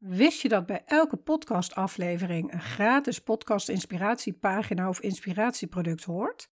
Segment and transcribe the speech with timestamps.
[0.00, 6.50] Wist je dat bij elke podcastaflevering een gratis podcast-inspiratiepagina of inspiratieproduct hoort?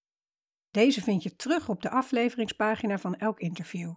[0.71, 3.97] Deze vind je terug op de afleveringspagina van elk interview.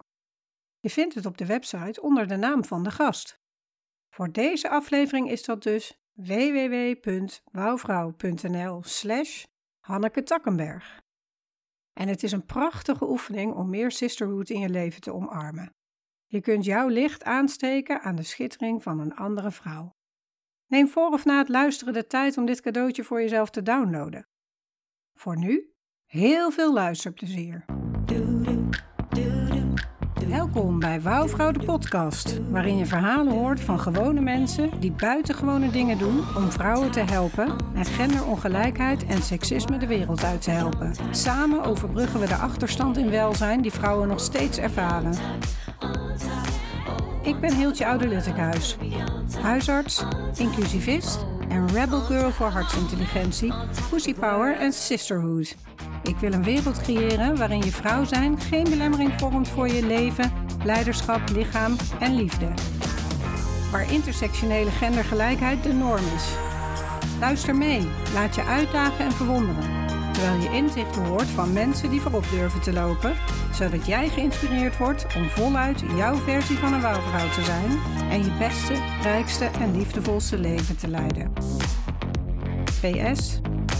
[0.79, 3.40] Je vindt het op de website onder de naam van de gast.
[4.10, 9.46] Voor deze aflevering is dat dus www.wouwvrouw.nl slash
[9.79, 11.02] Hanneke Takkenberg.
[11.94, 15.76] En het is een prachtige oefening om meer sisterhood in je leven te omarmen.
[16.32, 19.95] Je kunt jouw licht aansteken aan de schittering van een andere vrouw.
[20.68, 24.28] Neem voor of na het luisteren de tijd om dit cadeautje voor jezelf te downloaden.
[25.14, 25.74] Voor nu,
[26.05, 27.66] heel veel luisterplezier.
[30.28, 35.98] Welkom bij Wouwvrouw de podcast, waarin je verhalen hoort van gewone mensen die buitengewone dingen
[35.98, 40.96] doen om vrouwen te helpen en genderongelijkheid en seksisme de wereld uit te helpen.
[41.12, 45.13] Samen overbruggen we de achterstand in welzijn die vrouwen nog steeds ervaren.
[47.23, 48.77] Ik ben Hiltje Oude-Luttekhuis,
[49.41, 50.04] huisarts,
[50.38, 53.54] inclusivist en rebel girl voor hartsintelligentie,
[53.90, 55.55] pussy power en sisterhood.
[56.04, 60.32] Ik wil een wereld creëren waarin je vrouw zijn geen belemmering vormt voor je leven,
[60.63, 62.48] leiderschap, lichaam en liefde.
[63.71, 66.29] Waar intersectionele gendergelijkheid de norm is.
[67.19, 72.25] Luister mee, laat je uitdagen en verwonderen terwijl je inzichten hoort van mensen die voorop
[72.29, 73.13] durven te lopen,
[73.53, 78.31] zodat jij geïnspireerd wordt om voluit jouw versie van een wouwvrouw te zijn en je
[78.39, 81.33] beste, rijkste en liefdevolste leven te leiden.
[82.81, 83.39] PS.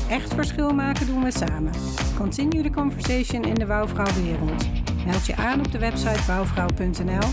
[0.10, 1.72] Echt verschil maken doen we samen.
[2.18, 4.68] Continue the conversation in de wouwvrouwwereld.
[5.06, 7.30] Meld je aan op de website wouwvrouw.nl.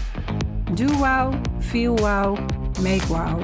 [0.74, 2.38] Do wow, feel wow,
[2.82, 3.40] make wow.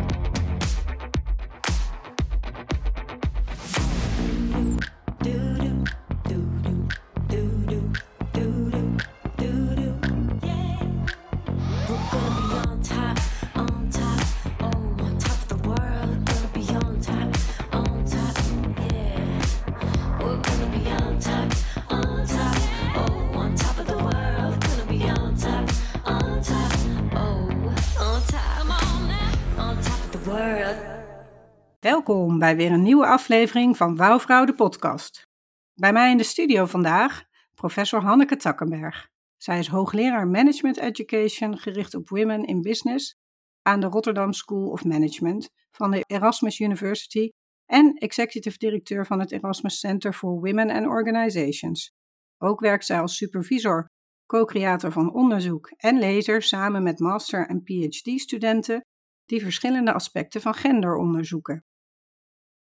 [32.07, 35.29] Welkom bij weer een nieuwe aflevering van Wouwvrouw de podcast.
[35.75, 39.09] Bij mij in de studio vandaag professor Hanneke Takkenberg.
[39.37, 43.17] Zij is hoogleraar Management Education gericht op Women in Business
[43.63, 47.29] aan de Rotterdam School of Management van de Erasmus University
[47.67, 51.93] en executive directeur van het Erasmus Center for Women and Organizations.
[52.39, 53.87] Ook werkt zij als supervisor,
[54.27, 58.85] co-creator van onderzoek en lezer samen met master- en PhD-studenten
[59.25, 61.65] die verschillende aspecten van gender onderzoeken.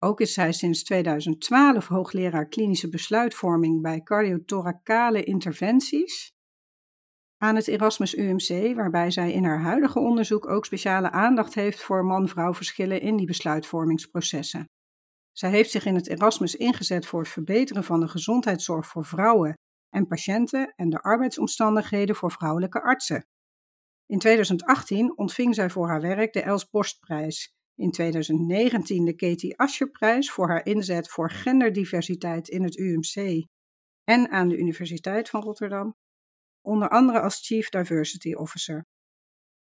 [0.03, 6.33] Ook is zij sinds 2012 hoogleraar klinische besluitvorming bij cardiothoracale interventies
[7.37, 12.05] aan het Erasmus UMC, waarbij zij in haar huidige onderzoek ook speciale aandacht heeft voor
[12.05, 14.65] man-vrouw verschillen in die besluitvormingsprocessen.
[15.33, 19.55] Zij heeft zich in het Erasmus ingezet voor het verbeteren van de gezondheidszorg voor vrouwen
[19.89, 23.27] en patiënten en de arbeidsomstandigheden voor vrouwelijke artsen.
[24.07, 30.31] In 2018 ontving zij voor haar werk de Els Borstprijs in 2019 de Katie Ascherprijs
[30.31, 33.47] voor haar inzet voor genderdiversiteit in het UMC
[34.05, 35.95] en aan de Universiteit van Rotterdam,
[36.61, 38.87] onder andere als Chief Diversity Officer.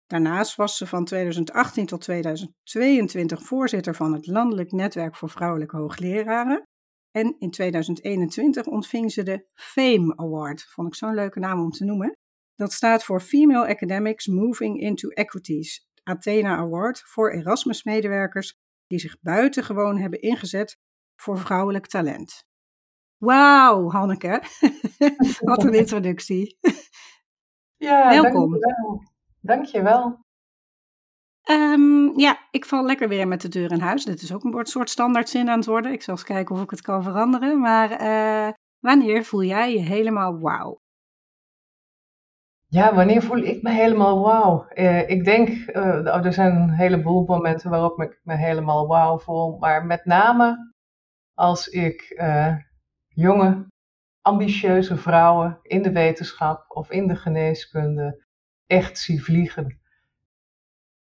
[0.07, 6.67] Daarnaast was ze van 2018 tot 2022 voorzitter van het Landelijk Netwerk voor Vrouwelijke Hoogleraren.
[7.11, 10.63] En in 2021 ontving ze de FAME Award.
[10.63, 12.17] Vond ik zo'n leuke naam om te noemen.
[12.55, 15.87] Dat staat voor Female Academics Moving into Equities.
[16.03, 20.79] Athena Award voor Erasmus-medewerkers die zich buitengewoon hebben ingezet
[21.17, 22.45] voor vrouwelijk talent.
[23.17, 24.43] Wauw, Hanneke.
[25.41, 26.59] Wat een introductie.
[27.77, 28.51] Ja, welkom.
[28.51, 29.03] Dankjewel.
[29.41, 30.21] dankjewel.
[31.51, 34.05] Um, ja, ik val lekker weer met de deur in huis.
[34.05, 35.93] Dit is ook een soort standaardzin aan het worden.
[35.93, 37.61] Ik zal eens kijken of ik het kan veranderen.
[37.61, 40.82] Maar uh, wanneer voel jij je helemaal wauw?
[42.73, 44.67] Ja, wanneer voel ik me helemaal wauw?
[44.75, 49.59] Uh, ik denk, uh, er zijn een heleboel momenten waarop ik me helemaal wauw voel.
[49.59, 50.73] Maar met name
[51.35, 52.57] als ik uh,
[53.09, 53.67] jonge,
[54.21, 58.25] ambitieuze vrouwen in de wetenschap of in de geneeskunde
[58.67, 59.81] echt zie vliegen.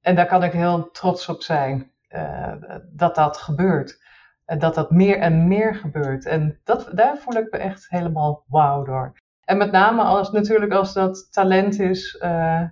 [0.00, 1.92] En daar kan ik heel trots op zijn
[2.92, 4.02] dat dat gebeurt.
[4.44, 6.26] En dat dat meer en meer gebeurt.
[6.26, 9.22] En dat, daar voel ik me echt helemaal wauw door.
[9.44, 12.62] En met name als natuurlijk als dat talent is uh,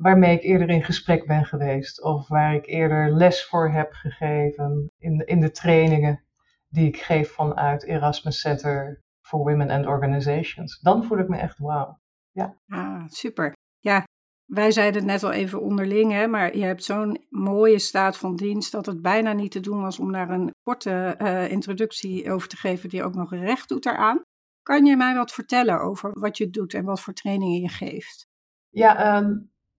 [0.00, 2.02] waarmee ik eerder in gesprek ben geweest.
[2.02, 6.24] Of waar ik eerder les voor heb gegeven in, in de trainingen
[6.68, 10.80] die ik geef vanuit Erasmus Center for Women and Organizations.
[10.80, 11.98] Dan voel ik me echt wauw.
[12.30, 12.56] Ja.
[12.68, 13.52] Ah, super.
[13.78, 14.04] Ja,
[14.44, 18.36] wij zeiden het net al even onderling, hè, maar je hebt zo'n mooie staat van
[18.36, 22.48] dienst dat het bijna niet te doen was om daar een korte uh, introductie over
[22.48, 24.22] te geven die ook nog recht doet eraan.
[24.62, 28.28] Kan je mij wat vertellen over wat je doet en wat voor trainingen je geeft?
[28.68, 29.36] Ja, uh,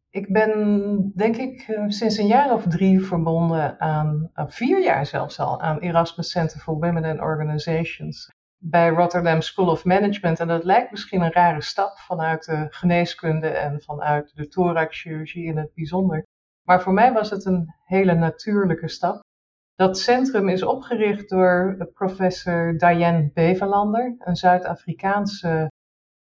[0.10, 5.40] ik ben denk ik uh, sinds een jaar of drie verbonden aan, vier jaar zelfs
[5.40, 8.30] al, aan Erasmus Center for Women and Organizations
[8.64, 10.40] bij Rotterdam School of Management.
[10.40, 15.58] En dat lijkt misschien een rare stap vanuit de geneeskunde en vanuit de thoraxchirurgie in
[15.58, 16.26] het bijzonder.
[16.68, 19.22] Maar voor mij was het een hele natuurlijke stap.
[19.76, 25.72] Dat centrum is opgericht door professor Diane Bevelander, een Zuid-Afrikaanse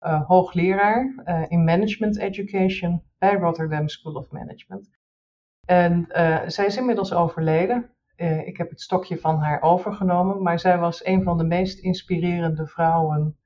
[0.05, 4.89] uh, hoogleraar uh, in management education bij Rotterdam School of Management.
[5.65, 7.89] En uh, zij is inmiddels overleden.
[8.45, 12.67] Ik heb het stokje van haar overgenomen, maar zij was een van de meest inspirerende
[12.67, 13.37] vrouwen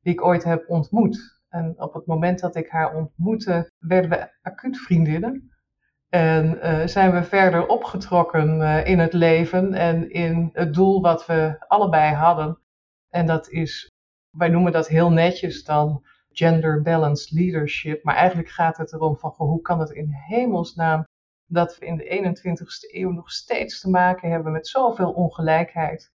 [0.00, 1.42] die ik ooit heb ontmoet.
[1.48, 5.53] En op het moment dat ik haar ontmoette, werden we acuut vriendinnen.
[6.14, 11.26] En uh, zijn we verder opgetrokken uh, in het leven en in het doel wat
[11.26, 12.58] we allebei hadden.
[13.08, 13.90] En dat is,
[14.30, 18.04] wij noemen dat heel netjes dan gender balanced leadership.
[18.04, 21.04] Maar eigenlijk gaat het erom van hoe kan het in hemelsnaam
[21.46, 26.12] dat we in de 21ste eeuw nog steeds te maken hebben met zoveel ongelijkheid.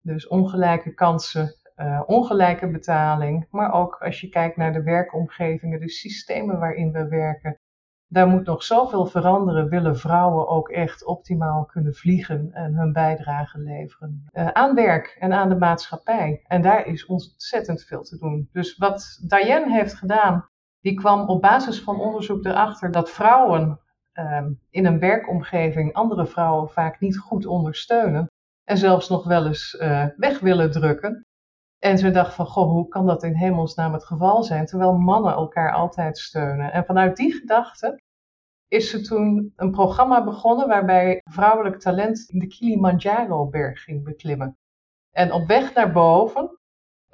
[0.00, 5.90] Dus ongelijke kansen, uh, ongelijke betaling, maar ook als je kijkt naar de werkomgevingen, de
[5.90, 7.60] systemen waarin we werken.
[8.12, 13.58] Daar moet nog zoveel veranderen, willen vrouwen ook echt optimaal kunnen vliegen en hun bijdrage
[13.58, 16.42] leveren uh, aan werk en aan de maatschappij.
[16.46, 18.48] En daar is ontzettend veel te doen.
[18.52, 20.48] Dus wat Diane heeft gedaan,
[20.80, 23.80] die kwam op basis van onderzoek erachter dat vrouwen
[24.12, 28.26] um, in een werkomgeving andere vrouwen vaak niet goed ondersteunen.
[28.64, 31.26] En zelfs nog wel eens uh, weg willen drukken.
[31.84, 35.32] En ze dacht van, goh, hoe kan dat in hemelsnaam het geval zijn, terwijl mannen
[35.32, 36.72] elkaar altijd steunen.
[36.72, 38.00] En vanuit die gedachte
[38.68, 44.56] is ze toen een programma begonnen waarbij vrouwelijk talent de Kilimanjaro-berg ging beklimmen.
[45.10, 46.58] En op weg naar boven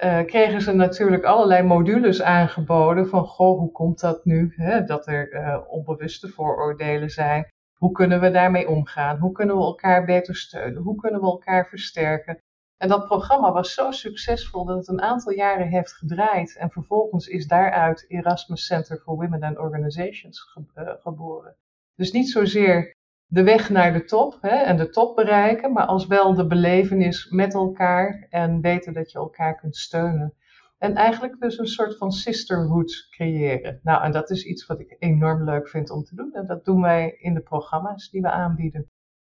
[0.03, 5.07] uh, kregen ze natuurlijk allerlei modules aangeboden van, goh, hoe komt dat nu, hè, dat
[5.07, 7.47] er uh, onbewuste vooroordelen zijn?
[7.77, 9.17] Hoe kunnen we daarmee omgaan?
[9.17, 10.81] Hoe kunnen we elkaar beter steunen?
[10.81, 12.39] Hoe kunnen we elkaar versterken?
[12.81, 16.55] En dat programma was zo succesvol dat het een aantal jaren heeft gedraaid.
[16.55, 21.55] En vervolgens is daaruit Erasmus Center for Women and Organizations ge uh, geboren.
[21.95, 22.95] Dus niet zozeer
[23.25, 27.29] de weg naar de top hè, en de top bereiken, maar als wel de belevenis
[27.29, 30.33] met elkaar en weten dat je elkaar kunt steunen.
[30.77, 33.79] En eigenlijk dus een soort van sisterhood creëren.
[33.83, 36.33] Nou, en dat is iets wat ik enorm leuk vind om te doen.
[36.33, 38.89] En dat doen wij in de programma's die we aanbieden.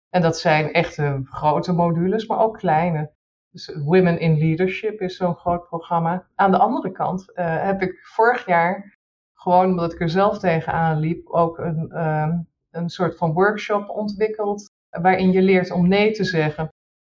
[0.09, 3.17] En dat zijn echte grote modules, maar ook kleine.
[3.51, 6.27] Dus Women in Leadership is zo'n groot programma.
[6.35, 8.97] Aan de andere kant uh, heb ik vorig jaar,
[9.33, 12.33] gewoon omdat ik er zelf tegenaan liep, ook een, uh,
[12.71, 14.71] een soort van workshop ontwikkeld.
[14.89, 16.69] Waarin je leert om nee te zeggen.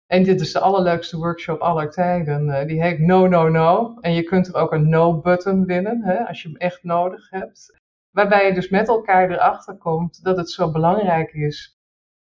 [0.07, 2.49] En dit is de allerleukste workshop aller tijden.
[2.49, 3.97] Uh, die heet No, No, No.
[4.01, 7.81] En je kunt er ook een no-button winnen, hè, als je hem echt nodig hebt.
[8.11, 11.79] Waarbij je dus met elkaar erachter komt dat het zo belangrijk is.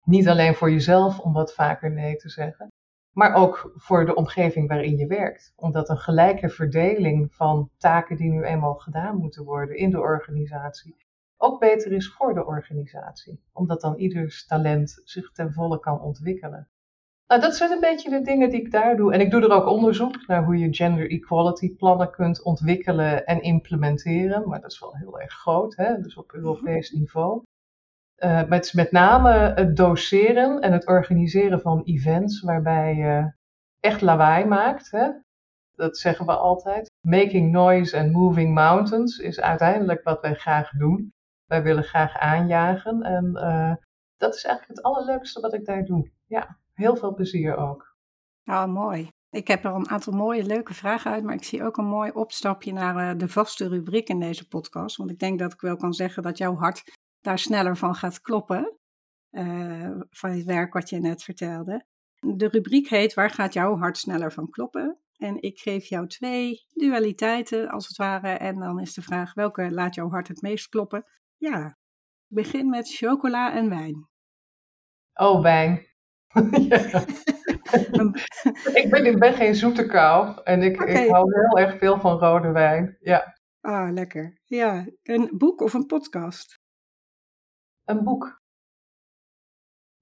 [0.05, 2.69] Niet alleen voor jezelf om wat vaker nee te zeggen.
[3.19, 5.53] Maar ook voor de omgeving waarin je werkt.
[5.57, 10.97] Omdat een gelijke verdeling van taken die nu eenmaal gedaan moeten worden in de organisatie
[11.39, 13.43] ook beter is voor de organisatie.
[13.53, 16.69] Omdat dan ieders talent zich ten volle kan ontwikkelen.
[17.27, 19.13] Nou, dat zijn een beetje de dingen die ik daar doe.
[19.13, 23.43] En ik doe er ook onderzoek naar hoe je gender equality plannen kunt ontwikkelen en
[23.43, 24.49] implementeren.
[24.49, 26.01] Maar dat is wel heel erg groot, hè?
[26.01, 27.43] dus op Europees niveau.
[28.19, 33.33] Uh, met, met name het doseren en het organiseren van events waarbij je
[33.81, 34.91] echt lawaai maakt.
[34.91, 35.11] Hè?
[35.75, 36.91] Dat zeggen we altijd.
[37.01, 41.13] Making noise and moving mountains is uiteindelijk wat wij graag doen.
[41.47, 43.75] Wij willen graag aanjagen en uh,
[44.17, 46.11] dat is eigenlijk het allerleukste wat ik daar doe.
[46.27, 47.97] Ja, heel veel plezier ook.
[48.45, 49.11] Oh, mooi.
[49.31, 52.11] Ik heb er een aantal mooie, leuke vragen uit, maar ik zie ook een mooi
[52.11, 54.97] opstapje naar uh, de vaste rubriek in deze podcast.
[54.97, 56.83] Want ik denk dat ik wel kan zeggen dat jouw hart
[57.21, 58.79] daar sneller van gaat kloppen.
[59.31, 61.87] Uh, van het werk wat je net vertelde.
[62.21, 64.99] De rubriek heet Waar gaat jouw hart sneller van kloppen?
[65.17, 68.29] En ik geef jou twee dualiteiten als het ware.
[68.29, 71.05] En dan is de vraag: welke laat jouw hart het meest kloppen?
[71.37, 71.67] Ja,
[72.29, 74.09] ik begin met chocola en wijn.
[75.15, 75.87] Oh, wijn.
[78.75, 81.05] ik, ben, ik ben geen zoete kou en ik, okay.
[81.05, 82.97] ik hou heel erg veel van rode wijn.
[83.01, 83.39] Ja.
[83.61, 84.41] Ah, lekker.
[84.45, 86.61] Ja, een boek of een podcast?
[87.89, 88.41] Een boek.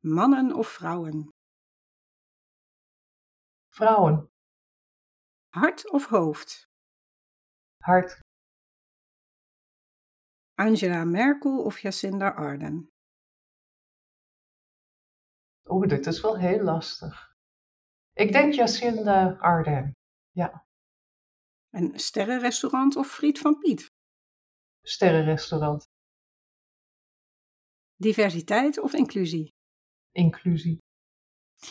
[0.00, 1.28] Mannen of vrouwen?
[3.68, 4.30] Vrouwen.
[5.48, 6.64] Hart of hoofd?
[7.82, 8.20] Hart.
[10.54, 12.88] Angela Merkel of Jacinda Ardern?
[15.64, 17.34] Oeh, dit is wel heel lastig.
[18.12, 19.92] Ik denk Jacinda Ardern.
[20.30, 20.66] Ja.
[21.70, 23.86] Een sterrenrestaurant of friet van Piet?
[24.82, 25.94] Sterrenrestaurant.
[27.96, 29.54] Diversiteit of inclusie?
[30.12, 30.78] Inclusie.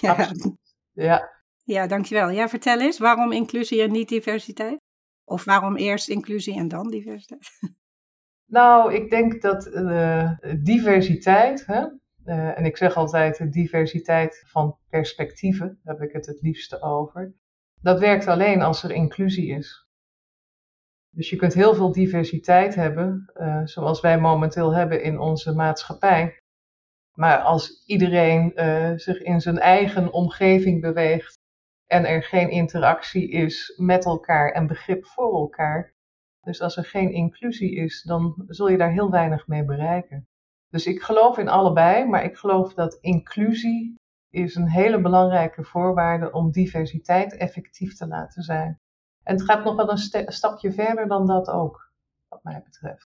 [0.02, 0.58] Ja, Absoluut.
[0.92, 1.30] Ja.
[1.64, 2.30] ja, dankjewel.
[2.30, 4.80] Ja, vertel eens, waarom inclusie en niet diversiteit?
[5.24, 7.50] Of waarom eerst inclusie en dan diversiteit?
[8.48, 10.32] Nou, ik denk dat uh,
[10.64, 11.82] diversiteit, hè,
[12.26, 17.34] uh, en ik zeg altijd diversiteit van perspectieven, daar heb ik het het liefste over.
[17.82, 19.85] Dat werkt alleen als er inclusie is.
[21.16, 26.40] Dus je kunt heel veel diversiteit hebben, uh, zoals wij momenteel hebben in onze maatschappij.
[27.14, 28.52] Maar als iedereen
[29.00, 31.38] zich in zijn eigen omgeving beweegt
[31.88, 35.94] en er geen interactie is met elkaar en begrip voor elkaar,
[36.42, 40.28] dus als er geen inclusie is, dan zul je daar heel weinig mee bereiken.
[40.70, 43.96] Dus ik geloof in allebei, maar ik geloof dat inclusie
[44.30, 48.80] is een hele belangrijke voorwaarde om diversiteit effectief te laten zijn.
[49.26, 51.92] En het gaat nog wel een stapje verder dan dat ook,
[52.28, 53.08] wat mij betreft.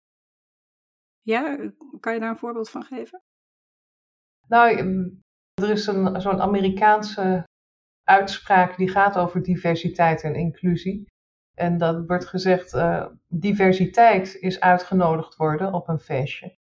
[1.23, 3.23] Ja, kan je daar een voorbeeld van geven?
[4.47, 4.77] Nou,
[5.55, 7.49] er is een, zo'n Amerikaanse
[8.05, 11.07] uitspraak die gaat over diversiteit en inclusie.
[11.55, 16.57] En dat wordt gezegd, uh, diversiteit is uitgenodigd worden op een feestje.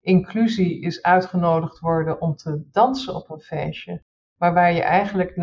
[0.00, 4.02] Inclusie is uitgenodigd worden om te dansen op een feestje.
[4.38, 5.36] Maar waar je eigenlijk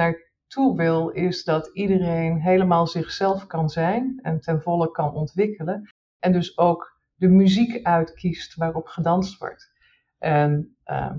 [0.49, 5.89] naartoe wil, is dat iedereen helemaal zichzelf kan zijn en ten volle kan ontwikkelen.
[6.19, 9.71] En dus ook de muziek uitkiest waarop gedanst wordt.
[10.17, 11.15] En uh,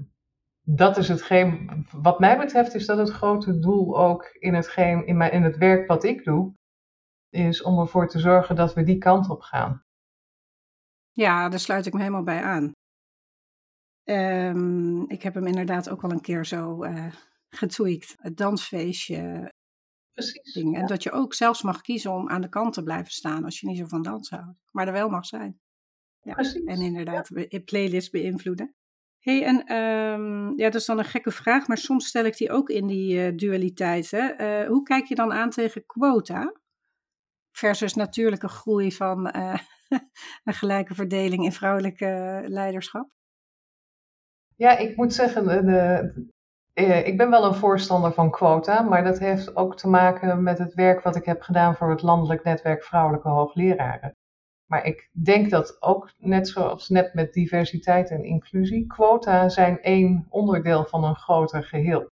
[0.62, 5.16] dat is hetgeen, wat mij betreft, is dat het grote doel ook in, hetgeen, in,
[5.16, 6.54] mijn, in het werk wat ik doe
[7.28, 9.84] is om ervoor te zorgen dat we die kant op gaan.
[11.12, 12.72] Ja, daar sluit ik me helemaal bij aan.
[14.04, 17.12] Um, ik heb hem inderdaad ook al een keer zo uh,
[17.50, 18.14] getweakt.
[18.18, 19.52] Het dansfeestje.
[20.12, 20.52] Precies.
[20.52, 20.76] Ding.
[20.76, 23.60] En dat je ook zelfs mag kiezen om aan de kant te blijven staan als
[23.60, 24.58] je niet zo van dansen houdt.
[24.70, 25.60] Maar er wel mag zijn.
[26.20, 26.34] Ja.
[26.34, 26.64] Precies.
[26.64, 27.60] En inderdaad ja.
[27.60, 28.74] playlist beïnvloeden.
[29.18, 32.50] hey, en um, ja, dat is dan een gekke vraag, maar soms stel ik die
[32.50, 34.10] ook in die uh, dualiteit.
[34.10, 34.62] Hè?
[34.62, 36.52] Uh, hoe kijk je dan aan tegen quota?
[37.52, 39.58] versus natuurlijke groei van uh,
[40.44, 43.08] een gelijke verdeling in vrouwelijke leiderschap?
[44.56, 46.12] Ja, ik moet zeggen, de,
[47.04, 50.74] ik ben wel een voorstander van quota, maar dat heeft ook te maken met het
[50.74, 54.14] werk wat ik heb gedaan voor het Landelijk Netwerk Vrouwelijke Hoogleraren.
[54.66, 60.26] Maar ik denk dat ook, net zoals net met diversiteit en inclusie, quota zijn één
[60.28, 62.10] onderdeel van een groter geheel.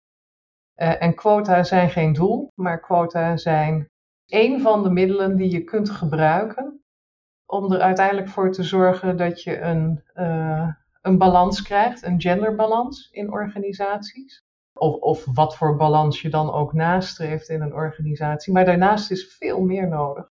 [0.77, 3.89] Uh, en quota zijn geen doel, maar quota zijn
[4.25, 6.83] een van de middelen die je kunt gebruiken
[7.45, 10.69] om er uiteindelijk voor te zorgen dat je een, uh,
[11.05, 14.43] een balans krijgt, een genderbalans in organisaties.
[14.73, 18.53] Of, of wat voor balans je dan ook nastreeft in een organisatie.
[18.53, 20.29] Maar daarnaast is veel meer nodig.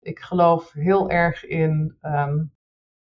[0.00, 2.52] Ik geloof heel erg in um,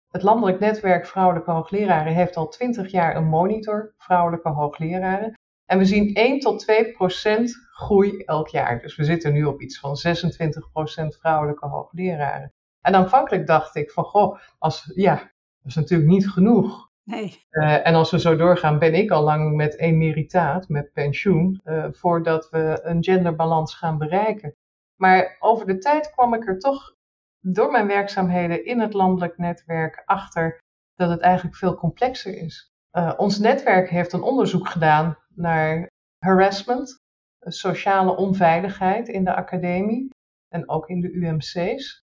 [0.09, 5.39] het landelijk netwerk vrouwelijke hoogleraren heeft al twintig jaar een monitor vrouwelijke hoogleraren.
[5.65, 8.81] En we zien 1 tot 2 procent groei elk jaar.
[8.81, 12.53] Dus we zitten nu op iets van 26 procent vrouwelijke hoogleraren.
[12.81, 15.30] En aanvankelijk dacht ik van, goh, als, ja,
[15.61, 16.89] dat is natuurlijk niet genoeg.
[17.03, 17.43] Nee.
[17.51, 21.85] Uh, en als we zo doorgaan, ben ik al lang met emeritaat, met pensioen, uh,
[21.91, 24.55] voordat we een genderbalans gaan bereiken.
[24.95, 26.95] Maar over de tijd kwam ik er toch
[27.39, 30.59] door mijn werkzaamheden in het landelijk netwerk achter
[30.95, 32.71] dat het eigenlijk veel complexer is.
[32.97, 35.89] Uh, ons netwerk heeft een onderzoek gedaan naar
[36.19, 36.99] harassment,
[37.39, 40.09] sociale onveiligheid in de academie
[40.47, 42.03] en ook in de UMC's.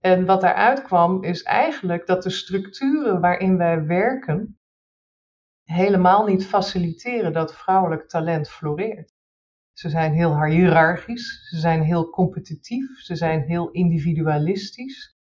[0.00, 4.58] En wat daaruit kwam is eigenlijk dat de structuren waarin wij werken
[5.64, 9.12] helemaal niet faciliteren dat vrouwelijk talent floreert.
[9.72, 15.14] Ze zijn heel hiërarchisch, ze zijn heel competitief, ze zijn heel individualistisch.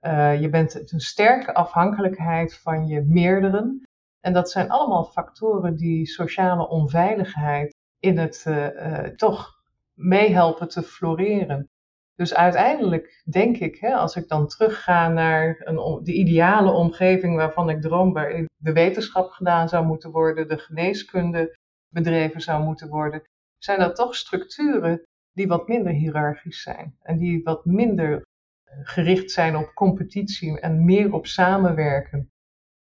[0.00, 3.82] Uh, je bent een sterke afhankelijkheid van je meerderen.
[4.20, 9.62] En dat zijn allemaal factoren die sociale onveiligheid in het uh, uh, toch
[9.94, 11.68] meehelpen te floreren.
[12.14, 17.70] Dus uiteindelijk denk ik, hè, als ik dan terugga naar een, de ideale omgeving waarvan
[17.70, 21.56] ik droom, waarin de wetenschap gedaan zou moeten worden, de geneeskunde
[21.88, 23.22] bedreven zou moeten worden,
[23.58, 25.02] zijn dat toch structuren
[25.32, 28.22] die wat minder hiërarchisch zijn en die wat minder
[28.64, 32.30] eh, gericht zijn op competitie en meer op samenwerken.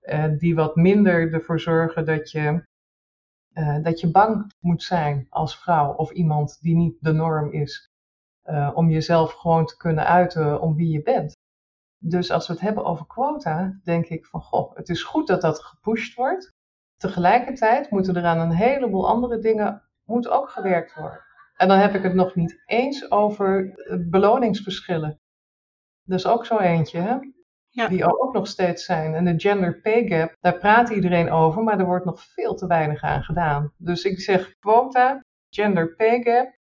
[0.02, 2.62] Uh, die wat minder ervoor zorgen dat je,
[3.52, 7.88] uh, dat je bang moet zijn als vrouw of iemand die niet de norm is.
[8.50, 11.36] Uh, om jezelf gewoon te kunnen uiten om wie je bent.
[11.98, 15.40] Dus als we het hebben over quota, denk ik van goh, het is goed dat
[15.40, 16.50] dat gepusht wordt.
[16.96, 21.24] Tegelijkertijd moeten er aan een heleboel andere dingen moet ook gewerkt worden.
[21.56, 23.74] En dan heb ik het nog niet eens over
[24.10, 25.20] beloningsverschillen.
[26.04, 27.16] Dat is ook zo eentje, hè?
[27.68, 27.88] Ja.
[27.88, 29.14] Die ook nog steeds zijn.
[29.14, 32.66] En de gender pay gap, daar praat iedereen over, maar er wordt nog veel te
[32.66, 33.72] weinig aan gedaan.
[33.76, 36.56] Dus ik zeg quota, gender pay gap.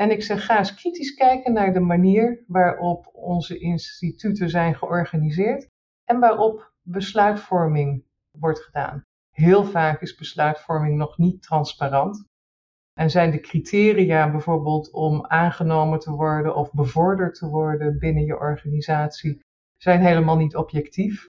[0.00, 5.68] En ik zeg ga eens kritisch kijken naar de manier waarop onze instituten zijn georganiseerd
[6.04, 8.04] en waarop besluitvorming
[8.38, 9.04] wordt gedaan.
[9.30, 12.24] Heel vaak is besluitvorming nog niet transparant.
[12.92, 18.38] En zijn de criteria bijvoorbeeld om aangenomen te worden of bevorderd te worden binnen je
[18.38, 19.40] organisatie,
[19.76, 21.26] zijn helemaal niet objectief.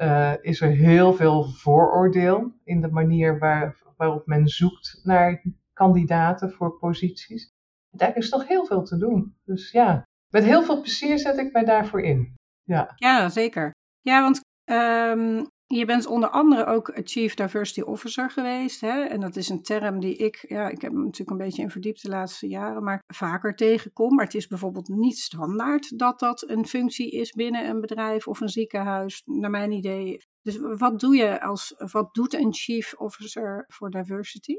[0.00, 6.52] Uh, is er heel veel vooroordeel in de manier waar, waarop men zoekt naar kandidaten
[6.52, 7.54] voor posities.
[7.96, 9.36] Daar is toch heel veel te doen.
[9.44, 12.34] Dus ja, met heel veel plezier zet ik mij daarvoor in.
[12.62, 13.70] Ja, ja zeker.
[14.00, 18.80] Ja, want um, je bent onder andere ook Chief Diversity Officer geweest.
[18.80, 19.02] Hè?
[19.02, 21.70] En dat is een term die ik, ja, ik heb me natuurlijk een beetje in
[21.70, 24.14] verdiept de laatste jaren, maar vaker tegenkom.
[24.14, 28.40] Maar het is bijvoorbeeld niet standaard dat dat een functie is binnen een bedrijf of
[28.40, 30.18] een ziekenhuis, naar mijn idee.
[30.42, 34.54] Dus wat doe je als, wat doet een Chief Officer voor Diversity?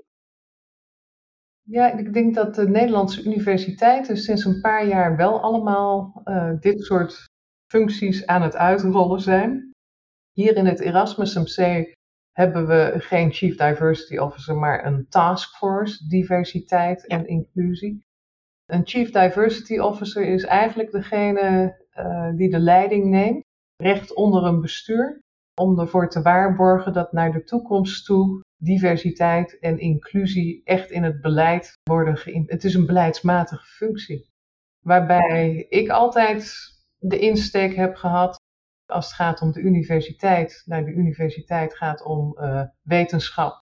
[1.69, 6.83] Ja, ik denk dat de Nederlandse universiteiten sinds een paar jaar wel allemaal uh, dit
[6.83, 7.25] soort
[7.71, 9.71] functies aan het uitrollen zijn.
[10.31, 11.93] Hier in het Erasmus MC
[12.31, 18.05] hebben we geen Chief Diversity Officer, maar een Taskforce Diversiteit en Inclusie.
[18.65, 23.43] Een Chief Diversity Officer is eigenlijk degene uh, die de leiding neemt,
[23.83, 25.21] recht onder een bestuur,
[25.61, 31.21] om ervoor te waarborgen dat naar de toekomst toe diversiteit en inclusie echt in het
[31.21, 32.51] beleid worden geïntegreerd.
[32.51, 34.29] Het is een beleidsmatige functie.
[34.79, 36.55] Waarbij ik altijd
[36.97, 38.45] de insteek heb gehad
[38.85, 43.65] als het gaat om de universiteit, nou, de universiteit gaat om uh, wetenschap.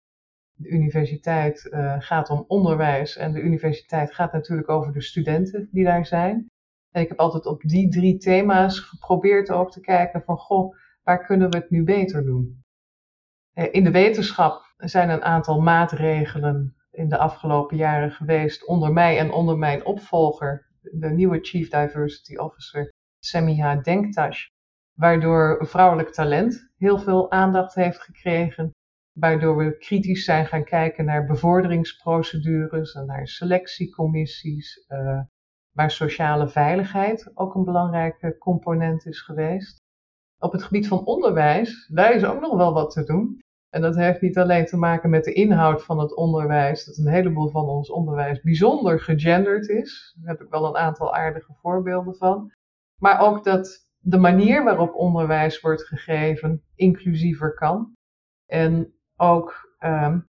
[0.52, 5.84] De universiteit uh, gaat om onderwijs en de universiteit gaat natuurlijk over de studenten die
[5.84, 6.46] daar zijn.
[6.90, 11.26] En ik heb altijd op die drie thema's geprobeerd ook te kijken van, goh, waar
[11.26, 12.62] kunnen we het nu beter doen?
[13.54, 19.18] Uh, in de wetenschap zijn een aantal maatregelen in de afgelopen jaren geweest onder mij
[19.18, 24.46] en onder mijn opvolger, de nieuwe Chief Diversity Officer, Semiha Denktash
[24.94, 28.70] waardoor vrouwelijk talent heel veel aandacht heeft gekregen.
[29.12, 34.84] Waardoor we kritisch zijn gaan kijken naar bevorderingsprocedures en naar selectiecommissies.
[34.88, 35.20] Uh,
[35.70, 39.80] waar sociale veiligheid ook een belangrijke component is geweest.
[40.38, 43.40] Op het gebied van onderwijs, daar is ook nog wel wat te doen.
[43.74, 47.12] En dat heeft niet alleen te maken met de inhoud van het onderwijs, dat een
[47.12, 50.16] heleboel van ons onderwijs bijzonder gegenderd is.
[50.18, 52.52] Daar heb ik wel een aantal aardige voorbeelden van.
[52.98, 57.92] Maar ook dat de manier waarop onderwijs wordt gegeven inclusiever kan.
[58.46, 60.28] En ook um,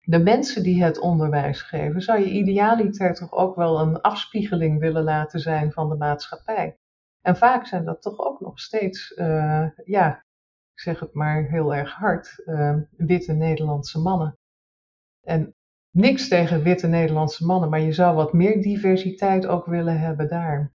[0.00, 5.04] de mensen die het onderwijs geven, zou je idealiter toch ook wel een afspiegeling willen
[5.04, 6.76] laten zijn van de maatschappij.
[7.20, 10.24] En vaak zijn dat toch ook nog steeds, uh, ja,
[10.74, 14.38] ik zeg het maar heel erg hard, uh, witte Nederlandse mannen.
[15.20, 15.54] En
[15.90, 20.72] niks tegen witte Nederlandse mannen, maar je zou wat meer diversiteit ook willen hebben daar.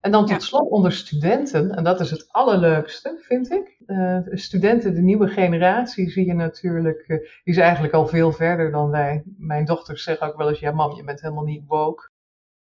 [0.00, 3.76] En dan tot slot onder studenten, en dat is het allerleukste, vind ik.
[3.86, 8.70] Uh, studenten, de nieuwe generatie, zie je natuurlijk, uh, die is eigenlijk al veel verder
[8.70, 9.22] dan wij.
[9.36, 12.10] Mijn dochters zeggen ook wel eens, ja mam, je bent helemaal niet woke.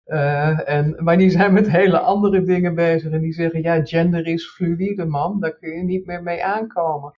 [0.06, 4.26] Uh, en, maar die zijn met hele andere dingen bezig en die zeggen, ja, gender
[4.26, 7.18] is fluïde, mam, daar kun je niet meer mee aankomen.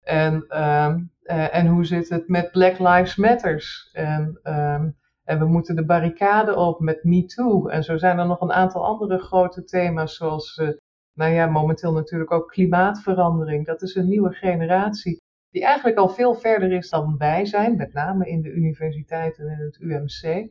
[0.00, 1.02] En, ehm,
[1.50, 3.90] en hoe zit het met Black Lives Matters?
[3.92, 4.98] En um,
[5.30, 7.68] en we moeten de barricade op met MeToo.
[7.68, 10.68] En zo zijn er nog een aantal andere grote thema's, zoals, uh,
[11.14, 13.66] nou ja, momenteel natuurlijk ook klimaatverandering.
[13.66, 17.92] Dat is een nieuwe generatie die eigenlijk al veel verder is dan wij zijn, met
[17.92, 20.48] name in de universiteiten en het UMC.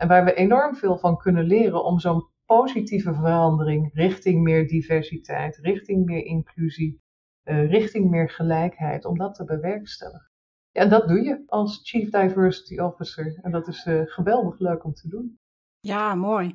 [0.00, 5.56] En waar we enorm veel van kunnen leren om zo'n positieve verandering richting meer diversiteit,
[5.56, 7.00] richting meer inclusie,
[7.44, 10.30] uh, richting meer gelijkheid, om dat te bewerkstelligen.
[10.70, 13.38] Ja, dat doe je als Chief Diversity Officer.
[13.42, 15.38] En dat is uh, geweldig leuk om te doen.
[15.80, 16.54] Ja, mooi.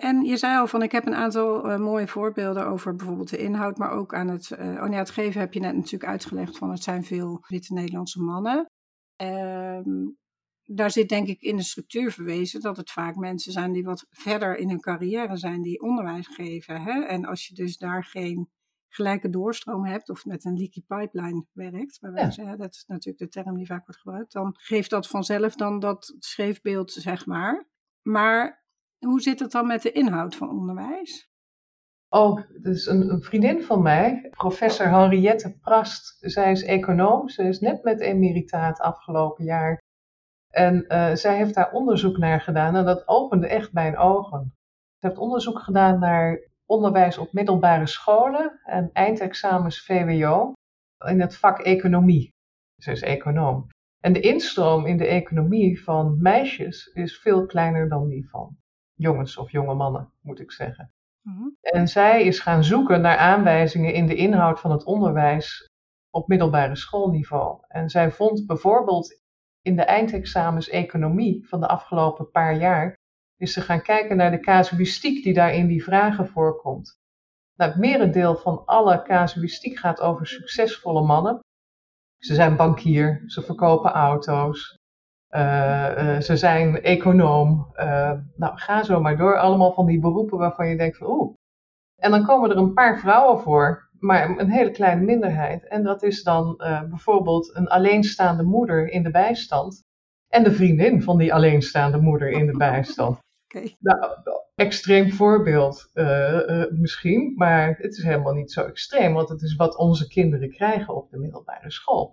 [0.00, 3.38] En je zei al van, ik heb een aantal uh, mooie voorbeelden over bijvoorbeeld de
[3.38, 6.70] inhoud, maar ook aan het, oh nee, het geven heb je net natuurlijk uitgelegd van,
[6.70, 8.66] het zijn veel witte Nederlandse mannen.
[9.22, 10.16] Um,
[10.64, 14.06] daar zit denk ik in de structuur verwezen dat het vaak mensen zijn die wat
[14.10, 16.82] verder in hun carrière zijn, die onderwijs geven.
[16.82, 17.02] Hè?
[17.02, 18.50] En als je dus daar geen
[18.88, 22.30] gelijke doorstroom hebt of met een leaky pipeline werkt, ja.
[22.30, 25.78] zeggen, dat is natuurlijk de term die vaak wordt gebruikt, dan geeft dat vanzelf dan
[25.78, 27.68] dat schreefbeeld, zeg maar.
[28.02, 28.64] Maar
[28.98, 31.30] hoe zit het dan met de inhoud van onderwijs?
[32.08, 36.16] Oh, dus een, een, vriendin van mij, professor Henriette Prast.
[36.20, 37.28] Zij is econoom.
[37.28, 39.82] Ze is net met emeritaat afgelopen jaar.
[40.52, 44.54] En uh, zij heeft daar onderzoek naar gedaan en dat opende echt mijn ogen.
[44.98, 50.52] Ze heeft onderzoek gedaan naar onderwijs op middelbare scholen en eindexamens VWO
[51.06, 52.32] in het vak economie.
[52.76, 53.66] Ze is econoom.
[54.00, 58.56] En de instroom in de economie van meisjes is veel kleiner dan die van
[58.94, 60.92] jongens of jonge mannen, moet ik zeggen.
[61.22, 61.48] Mhm.
[61.60, 65.70] En zij is gaan zoeken naar aanwijzingen in de inhoud van het onderwijs
[66.10, 67.58] op middelbare schoolniveau.
[67.68, 69.21] En zij vond bijvoorbeeld
[69.62, 72.94] in de eindexamens economie van de afgelopen paar jaar,
[73.36, 77.00] is ze gaan kijken naar de casuïstiek die daar in die vragen voorkomt.
[77.56, 81.40] Nou, het merendeel van alle casuïstiek gaat over succesvolle mannen.
[82.18, 84.78] Ze zijn bankier, ze verkopen auto's,
[85.30, 87.72] uh, uh, ze zijn econoom.
[87.74, 89.38] Uh, nou, ga zo maar door.
[89.38, 91.34] Allemaal van die beroepen waarvan je denkt van oeh.
[91.96, 95.68] En dan komen er een paar vrouwen voor, maar een hele kleine minderheid.
[95.68, 96.54] En dat is dan
[96.88, 99.82] bijvoorbeeld een alleenstaande moeder in de bijstand.
[100.28, 103.18] En de vriendin van die alleenstaande moeder in de bijstand.
[103.54, 103.76] Okay.
[103.78, 104.14] Nou,
[104.54, 105.90] extreem voorbeeld
[106.70, 110.94] misschien, maar het is helemaal niet zo extreem, want het is wat onze kinderen krijgen
[110.94, 112.10] op de middelbare school.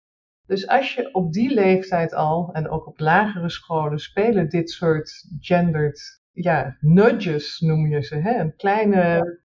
[0.49, 5.28] Dus als je op die leeftijd al, en ook op lagere scholen, spelen dit soort
[5.39, 8.15] gendered ja, nudges, noem je ze.
[8.15, 8.52] Hè?
[8.52, 9.39] Kleine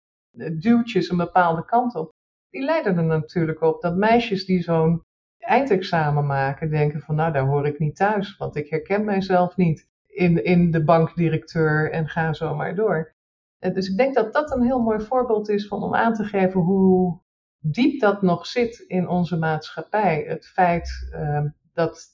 [0.53, 2.13] duwtjes een bepaalde kant op.
[2.55, 5.03] Die leiden er natuurlijk op dat meisjes die zo'n
[5.39, 9.89] eindexamen maken, denken van nou, daar hoor ik niet thuis, want ik herken mijzelf niet
[10.07, 13.15] in, in de bankdirecteur en ga zo maar door.
[13.59, 16.61] Dus ik denk dat dat een heel mooi voorbeeld is van om aan te geven
[16.61, 17.21] hoe
[17.59, 20.25] diep dat nog zit in onze maatschappij.
[20.27, 22.07] Het feit uh, dat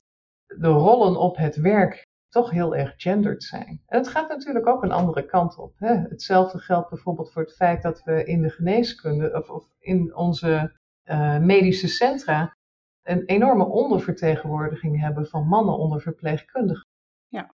[0.46, 3.82] de rollen op het werk toch heel erg gendered zijn.
[3.86, 5.72] En het gaat natuurlijk ook een andere kant op.
[5.76, 5.94] Hè?
[5.94, 10.78] Hetzelfde geldt bijvoorbeeld voor het feit dat we in de geneeskunde of, of in onze
[11.04, 12.56] uh, medische centra
[13.02, 16.86] een enorme ondervertegenwoordiging hebben van mannen onder verpleegkundigen.
[17.28, 17.54] Ja.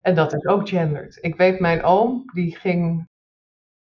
[0.00, 1.18] En dat is ook gendered.
[1.20, 3.08] Ik weet, mijn oom, die ging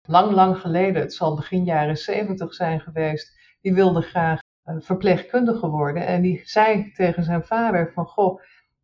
[0.08, 6.06] lang, lang geleden, het zal begin jaren zeventig zijn geweest, die wilde graag verpleegkundige worden.
[6.06, 8.42] En die zei tegen zijn vader van, goh,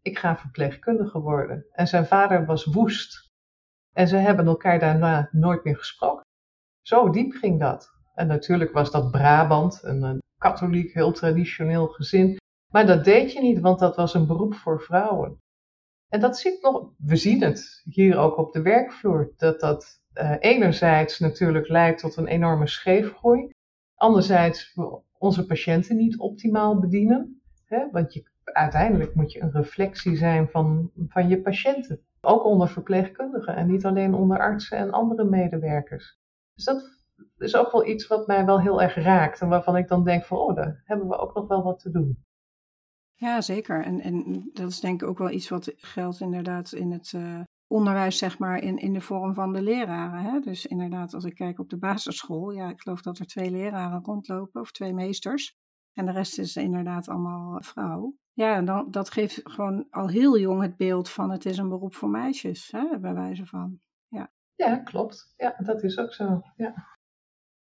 [0.10, 1.66] ik ga verpleegkundige worden.
[1.72, 3.28] En zijn vader was woest.
[3.94, 6.26] En ze hebben elkaar daarna nooit meer gesproken.
[6.82, 7.90] Zo diep ging dat.
[8.14, 12.38] En natuurlijk was dat Brabant, een, katholiek, heel traditioneel gezin.
[12.72, 15.40] Maar dat deed je niet, want dat was een beroep voor vrouwen.
[16.10, 20.36] En dat zit nog, we zien het hier ook op de werkvloer, dat dat uh,
[20.40, 23.50] enerzijds natuurlijk leidt tot een enorme scheefgroei.
[23.96, 24.76] Anderzijds
[25.18, 27.42] onze patiënten niet optimaal bedienen.
[27.66, 27.90] Hè?
[27.92, 32.00] Want je, uiteindelijk moet je een reflectie zijn van, van je patiënten.
[32.22, 36.20] Ook onder verpleegkundigen en niet alleen onder artsen en andere medewerkers.
[36.56, 36.98] Dus dat
[37.38, 39.42] is ook wel iets wat mij wel heel erg raakt.
[39.42, 41.92] En waarvan ik dan denk van, oh, daar hebben we ook nog wel wat te
[41.92, 42.24] doen.
[43.14, 43.84] Ja, zeker.
[43.84, 47.40] En, en dat is denk ik ook wel iets wat geldt inderdaad in het uh,
[47.68, 50.22] onderwijs, zeg maar, in, in de vorm van de leraren.
[50.22, 50.40] Hè?
[50.40, 54.04] Dus inderdaad, als ik kijk op de basisschool, ja, ik geloof dat er twee leraren
[54.04, 55.58] rondlopen of twee meesters.
[55.94, 58.16] En de rest is inderdaad allemaal vrouw.
[58.40, 61.70] Ja, en dan, dat geeft gewoon al heel jong het beeld van het is een
[61.70, 63.80] beroep voor meisjes, hè, bij wijze van.
[64.08, 64.32] Ja.
[64.56, 65.34] ja, klopt.
[65.38, 66.42] Ja, dat is ook zo.
[66.56, 66.74] Ja.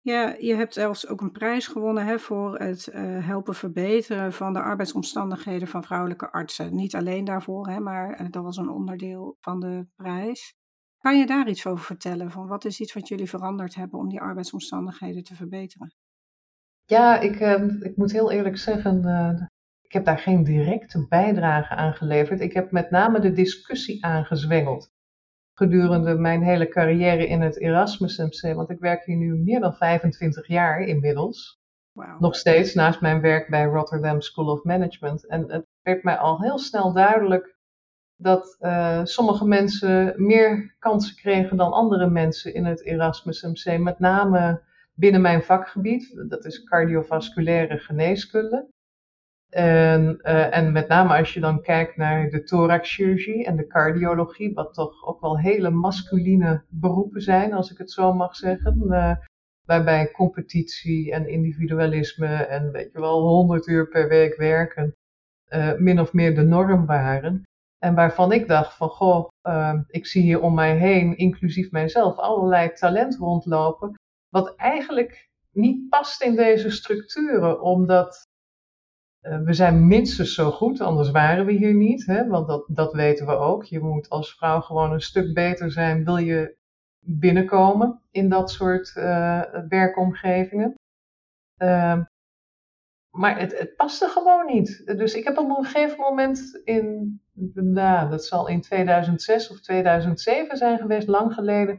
[0.00, 4.52] Ja, je hebt zelfs ook een prijs gewonnen hè, voor het uh, helpen verbeteren van
[4.52, 6.74] de arbeidsomstandigheden van vrouwelijke artsen.
[6.74, 10.54] Niet alleen daarvoor, hè, maar uh, dat was een onderdeel van de prijs.
[10.98, 12.30] Kan je daar iets over vertellen?
[12.30, 15.94] Van wat is iets wat jullie veranderd hebben om die arbeidsomstandigheden te verbeteren?
[16.84, 19.52] Ja, ik, uh, ik moet heel eerlijk zeggen, ik
[19.94, 22.40] heb daar geen directe bijdrage aan geleverd.
[22.40, 24.92] Ik heb met name de discussie aangezwengeld
[25.54, 28.54] gedurende mijn hele carrière in het Erasmus MC.
[28.54, 31.62] Want ik werk hier nu meer dan 25 jaar inmiddels.
[31.92, 32.20] Wow.
[32.20, 35.26] Nog steeds naast mijn werk bij Rotterdam School of Management.
[35.26, 37.56] En het werd mij al heel snel duidelijk
[38.16, 43.78] dat uh, sommige mensen meer kansen kregen dan andere mensen in het Erasmus MC.
[43.78, 44.62] Met name
[44.94, 48.72] binnen mijn vakgebied, dat is cardiovasculaire geneeskunde.
[49.54, 54.54] En, uh, en met name als je dan kijkt naar de thoraxchirurgie en de cardiologie,
[54.54, 58.82] wat toch ook wel hele masculine beroepen zijn, als ik het zo mag zeggen.
[58.88, 59.16] Uh,
[59.66, 64.94] waarbij competitie en individualisme en weet je wel, 100 uur per week werken
[65.48, 67.42] uh, min of meer de norm waren.
[67.78, 69.28] En waarvan ik dacht van, goh,
[69.86, 73.94] ik zie hier om mij heen, inclusief mijzelf, allerlei talent rondlopen,
[74.28, 78.33] wat eigenlijk niet past in deze structuren, omdat eh,
[79.44, 82.06] we zijn minstens zo goed, anders waren we hier niet.
[82.06, 82.26] Hè?
[82.26, 83.64] Want dat, dat weten we ook.
[83.64, 86.04] Je moet als vrouw gewoon een stuk beter zijn.
[86.04, 86.56] Wil je
[86.98, 88.92] binnenkomen in dat soort
[89.68, 90.74] werkomgevingen.
[91.56, 92.02] Ehm,
[93.10, 94.82] maar het, het paste gewoon niet.
[94.96, 97.20] Dus ik heb op een gegeven moment in,
[97.54, 101.74] nou, dat zal in 2006 of 2007 zijn geweest, lang geleden,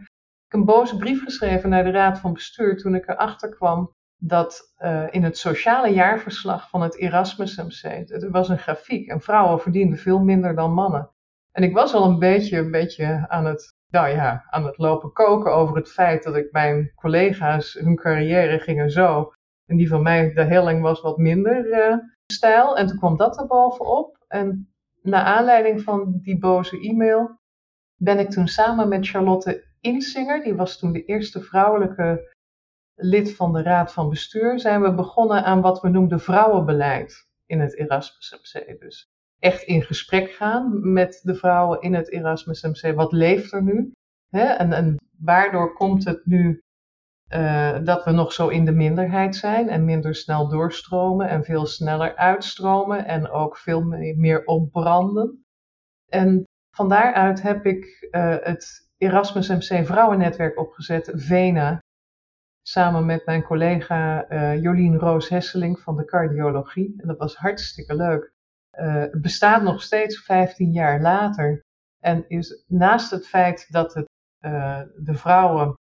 [0.46, 3.92] ik een boze brief geschreven naar de Raad van Bestuur toen ik erachter kwam
[4.28, 9.22] dat uh, in het sociale jaarverslag van het Erasmus MC, er was een grafiek en
[9.22, 11.10] vrouwen verdienden veel minder dan mannen.
[11.52, 15.12] En ik was al een beetje, een beetje aan het, nou ja, aan het lopen
[15.12, 19.32] koken over het feit dat ik mijn collega's hun carrière gingen zo
[19.66, 21.98] en die van mij, de helling was wat minder uh,
[22.32, 22.78] stijl.
[22.78, 24.18] En toen kwam dat er bovenop.
[24.28, 27.40] En naar aanleiding van die boze e-mail
[27.96, 32.35] ben ik toen samen met Charlotte Insinger, die was toen de eerste vrouwelijke
[32.96, 37.60] lid van de Raad van Bestuur, zijn we begonnen aan wat we noemden vrouwenbeleid in
[37.60, 38.80] het Erasmus MC.
[38.80, 42.96] Dus echt in gesprek gaan met de vrouwen in het Erasmus MC.
[42.96, 43.92] Wat leeft er nu?
[44.30, 46.64] En, en waardoor komt het nu
[47.34, 51.66] uh, dat we nog zo in de minderheid zijn en minder snel doorstromen en veel
[51.66, 53.82] sneller uitstromen en ook veel
[54.16, 55.46] meer opbranden.
[56.08, 56.44] En
[56.76, 61.80] van daaruit heb ik uh, het Erasmus MC Vrouwennetwerk opgezet, VENA,
[62.68, 66.94] samen met mijn collega uh, Jolien Roos Hesseling van de cardiologie.
[66.98, 68.34] En dat was hartstikke leuk.
[68.72, 71.64] het bestaat nog steeds 15 jaar later.
[72.00, 74.08] En is naast het feit dat het
[74.96, 75.76] de vrouwen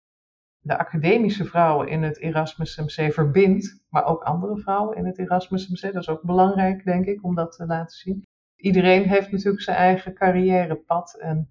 [0.65, 5.69] de academische vrouwen in het Erasmus MC verbindt, maar ook andere vrouwen in het Erasmus
[5.69, 5.93] MC.
[5.93, 8.23] Dat is ook belangrijk, denk ik, om dat te laten zien.
[8.57, 11.51] Iedereen heeft natuurlijk zijn eigen carrièrepad en,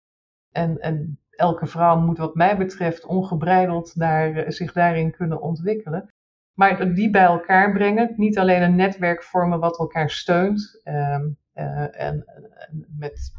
[0.51, 6.09] en, en elke vrouw moet wat mij betreft ongebreideld daar, zich daarin kunnen ontwikkelen.
[6.53, 12.01] Maar die bij elkaar brengen, niet alleen een netwerk vormen wat elkaar steunt ehm, eh,
[12.01, 12.25] en,
[12.97, 13.31] met,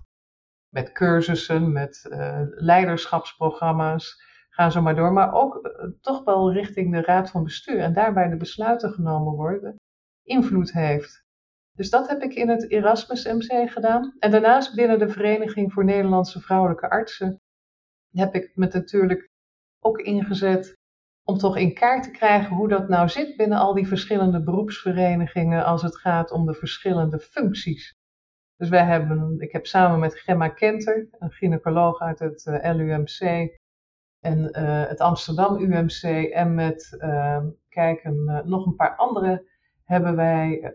[0.69, 6.93] met cursussen, met uh, leiderschapsprogramma's, gaan zo maar door, maar ook eh, toch wel richting
[6.93, 9.77] de raad van bestuur en daarbij de besluiten genomen worden,
[10.23, 11.25] invloed heeft.
[11.73, 14.15] Dus dat heb ik in het Erasmus MC gedaan.
[14.19, 17.41] En daarnaast binnen de Vereniging voor Nederlandse Vrouwelijke Artsen
[18.21, 19.29] heb ik me natuurlijk
[19.81, 20.75] ook ingezet
[21.27, 25.65] om toch in kaart te krijgen hoe dat nou zit binnen al die verschillende beroepsverenigingen
[25.65, 27.93] als het gaat om de verschillende functies.
[28.57, 33.51] Dus wij hebben, ik heb samen met Gemma Kenter, een gynaecoloog uit het eh, LUMC,
[34.25, 39.49] en uh, het Amsterdam UMC en met uh, kijken, uh, nog een paar andere
[39.85, 40.75] hebben wij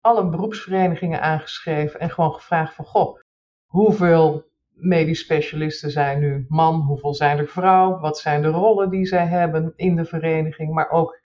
[0.00, 3.20] alle beroepsverenigingen aangeschreven en gewoon gevraagd van goh,
[3.66, 4.44] hoeveel
[4.76, 9.26] medisch specialisten zijn nu man, hoeveel zijn er vrouw, wat zijn de rollen die zij
[9.26, 11.22] hebben in de vereniging, maar ook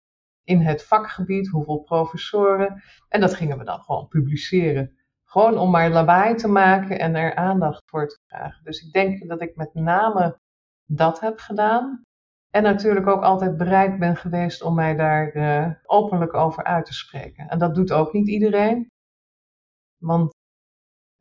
[0.45, 2.83] in het vakgebied, hoeveel professoren.
[3.09, 4.97] En dat gingen we dan gewoon publiceren.
[5.25, 8.65] Gewoon om maar lawaai te maken en er aandacht voor te vragen.
[8.65, 10.39] Dus ik denk dat ik met name
[10.87, 12.03] dat heb gedaan.
[12.51, 16.95] En natuurlijk ook altijd bereid ben geweest om mij daar uh, openlijk over uit te
[16.95, 17.49] spreken.
[17.49, 18.91] En dat doet ook niet iedereen.
[19.99, 20.34] Want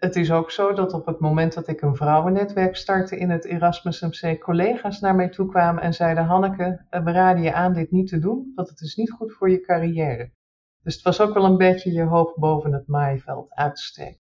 [0.04, 3.46] het is ook zo dat op het moment dat ik een vrouwennetwerk startte in het
[3.46, 7.92] Erasmus MC, collega's naar mij toe kwamen en zeiden: Hanneke, we raden je aan dit
[7.92, 10.32] niet te doen, want het is niet goed voor je carrière.
[10.82, 14.20] Dus het was ook wel een beetje je hoofd boven het maaiveld uitsteken.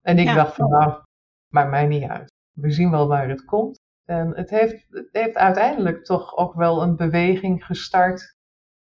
[0.00, 1.02] En ik dacht van nou,
[1.48, 2.32] maakt mij niet uit.
[2.52, 3.80] We zien wel waar het komt.
[4.04, 8.36] En het heeft, het heeft uiteindelijk toch ook wel een beweging gestart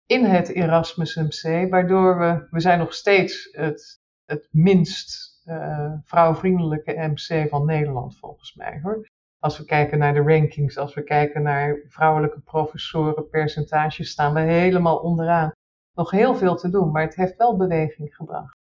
[0.05, 6.93] in het Erasmus MC, waardoor we, we zijn nog steeds het, het minst uh, vrouwvriendelijke
[6.93, 9.07] MC van Nederland volgens mij hoor.
[9.39, 14.39] Als we kijken naar de rankings, als we kijken naar vrouwelijke professoren, percentages, staan we
[14.39, 15.51] helemaal onderaan.
[15.93, 18.55] Nog heel veel te doen, maar het heeft wel beweging gebracht.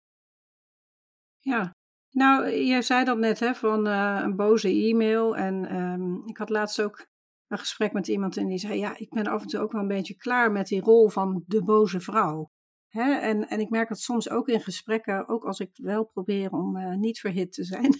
[1.38, 1.72] Ja,
[2.10, 5.36] nou, je zei dat net, hè, van uh, een boze e-mail.
[5.36, 7.06] En um, ik had laatst ook
[7.46, 9.80] een gesprek met iemand en die zei: Ja, ik ben af en toe ook wel
[9.80, 12.50] een beetje klaar met die rol van de boze vrouw.
[12.88, 13.14] Hè?
[13.14, 16.76] En, en ik merk dat soms ook in gesprekken, ook als ik wel probeer om
[16.76, 17.94] uh, niet verhit te zijn,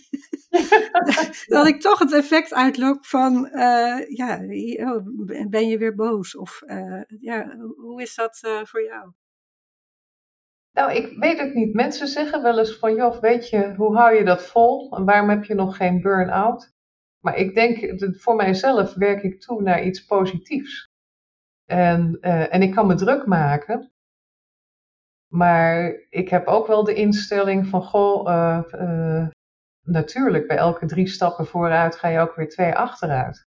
[1.57, 4.41] dat ik toch het effect uitlok van: uh, Ja,
[4.77, 5.07] oh,
[5.49, 6.37] ben je weer boos?
[6.37, 6.63] Of
[7.21, 9.11] ja, hoe is dat voor jou?
[10.73, 11.75] Nou, ik weet het niet.
[11.75, 14.97] Mensen zeggen wel eens van, joh, weet je, hoe hou je dat vol?
[14.97, 16.73] En waarom heb je nog geen burn-out?
[17.21, 20.91] Maar ik denk, voor mijzelf werk ik toe naar iets positiefs.
[21.65, 23.93] En, en ik kan me druk maken.
[25.29, 29.29] Maar ik heb ook wel de instelling van, goh, uh, uh,
[29.83, 33.47] natuurlijk, bij elke drie stappen vooruit ga je ook weer twee achteruit.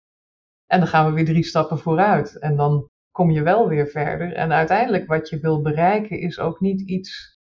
[0.67, 2.39] En dan gaan we weer drie stappen vooruit.
[2.39, 4.35] En dan kom je wel weer verder.
[4.35, 7.41] En uiteindelijk wat je wil bereiken is ook niet iets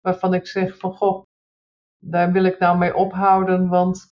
[0.00, 1.22] waarvan ik zeg van goh,
[1.98, 4.12] daar wil ik nou mee ophouden, want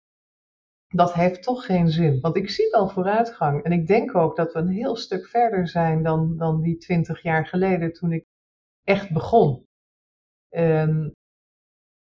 [0.88, 2.20] dat heeft toch geen zin.
[2.20, 3.64] Want ik zie wel vooruitgang.
[3.64, 7.22] En ik denk ook dat we een heel stuk verder zijn dan, dan die twintig
[7.22, 8.26] jaar geleden toen ik
[8.90, 9.66] echt begon.
[10.50, 11.12] En,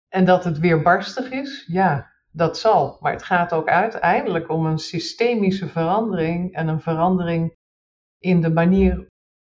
[0.08, 2.98] en dat het weer barstig is, ja, dat zal.
[3.02, 7.56] Maar het gaat ook uiteindelijk om een systemische verandering en een verandering
[8.18, 9.08] in de manier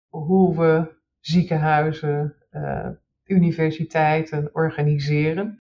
[0.09, 2.89] hoe we ziekenhuizen, uh,
[3.23, 5.57] universiteiten organiseren.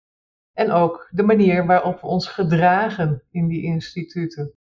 [0.54, 4.54] En ook de manier waarop we ons gedragen in die instituten.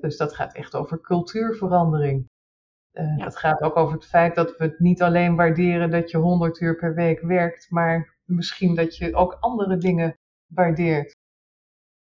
[0.00, 2.26] dus dat gaat echt over cultuurverandering.
[2.98, 6.16] Uh, Dat gaat ook over het feit dat we het niet alleen waarderen dat je
[6.16, 11.16] 100 uur per week werkt, maar misschien dat je ook andere dingen waardeert.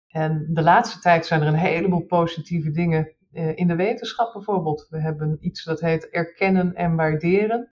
[0.07, 4.87] En de laatste tijd zijn er een heleboel positieve dingen uh, in de wetenschap bijvoorbeeld.
[4.91, 7.73] We hebben iets dat heet erkennen en waarderen.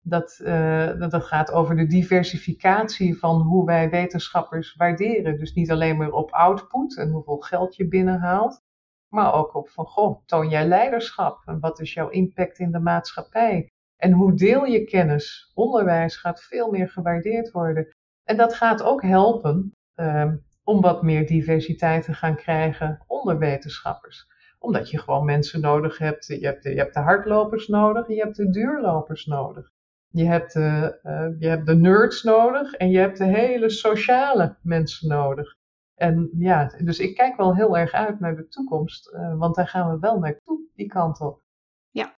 [0.00, 5.38] Dat, uh, dat, gaat over de diversificatie van hoe wij wetenschappers waarderen.
[5.38, 8.62] Dus niet alleen maar op output en hoeveel geld je binnenhaalt,
[9.08, 12.80] maar ook op van, goh, toon jij leiderschap en wat is jouw impact in de
[12.80, 13.68] maatschappij?
[13.96, 15.50] En hoe deel je kennis?
[15.54, 17.96] Onderwijs gaat veel meer gewaardeerd worden.
[18.24, 20.32] En dat gaat ook helpen uh,
[20.64, 24.26] om wat meer diversiteit te gaan krijgen onder wetenschappers.
[24.58, 26.26] Omdat je gewoon mensen nodig hebt.
[26.26, 29.70] Je hebt de, je hebt de hardlopers nodig je hebt de duurlopers nodig.
[30.10, 34.56] Je hebt, de, uh, je hebt de nerds nodig en je hebt de hele sociale
[34.62, 35.56] mensen nodig.
[35.98, 39.68] En ja, dus ik kijk wel heel erg uit naar de toekomst, uh, want daar
[39.68, 41.42] gaan we wel naartoe, die kant op.
[41.90, 42.16] Ja,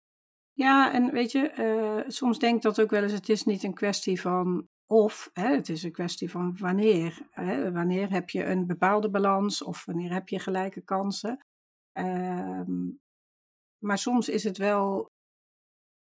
[0.53, 3.63] ja en weet je, uh, soms denk ik dat ook wel eens, het is niet
[3.63, 7.29] een kwestie van of, hè, het is een kwestie van wanneer.
[7.31, 11.39] Hè, wanneer heb je een bepaalde balans of wanneer heb je gelijke kansen.
[11.99, 12.63] Uh,
[13.79, 15.11] maar soms is het wel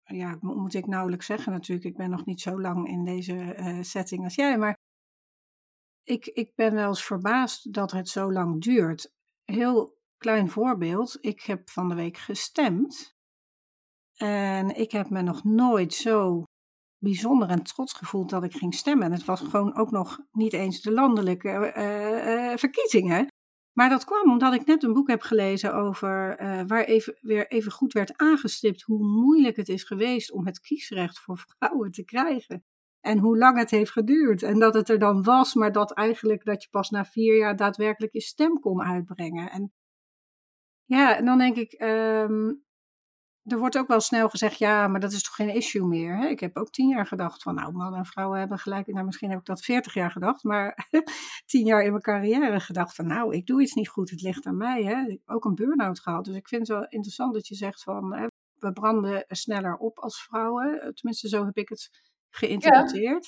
[0.08, 1.88] ja, moet ik nauwelijks zeggen natuurlijk.
[1.88, 4.58] Ik ben nog niet zo lang in deze uh, setting als jij.
[4.58, 4.78] Maar
[6.08, 9.14] ik, ik ben wel eens verbaasd dat het zo lang duurt.
[9.46, 11.18] Heel klein voorbeeld.
[11.22, 13.16] Ik heb van de week gestemd.
[14.16, 16.44] En ik heb me nog nooit zo
[16.98, 19.06] bijzonder en trots gevoeld dat ik ging stemmen.
[19.06, 23.28] En het was gewoon ook nog niet eens de landelijke uh, uh, verkiezingen.
[23.74, 27.48] Maar dat kwam omdat ik net een boek heb gelezen over uh, waar even, weer
[27.48, 32.04] even goed werd aangestipt hoe moeilijk het is geweest om het kiesrecht voor vrouwen te
[32.04, 32.66] krijgen.
[33.08, 34.44] En hoe lang het heeft geduurd.
[34.44, 37.56] En dat het er dan was, maar dat eigenlijk dat je pas na vier jaar
[37.56, 39.52] daadwerkelijk je stem kon uitbrengen.
[39.52, 39.74] En
[40.86, 42.66] ja, en dan denk ik, um,
[43.44, 46.18] er wordt ook wel snel gezegd, ja, maar dat is toch geen issue meer.
[46.18, 46.28] Hè?
[46.28, 48.88] Ik heb ook tien jaar gedacht van, nou, mannen en vrouwen hebben gelijk.
[48.88, 50.88] Nou, misschien heb ik dat veertig jaar gedacht, maar
[51.46, 54.46] tien jaar in mijn carrière gedacht van, nou, ik doe iets niet goed, het ligt
[54.46, 54.84] aan mij.
[54.84, 55.02] Hè?
[55.02, 56.26] Ik heb ook een burn-out gehad.
[56.26, 58.28] Dus ik vind het wel interessant dat je zegt van, hè,
[58.60, 60.94] we branden sneller op als vrouwen.
[60.96, 61.90] Tenminste, zo heb ik het
[62.38, 63.26] geïnterpreteerd.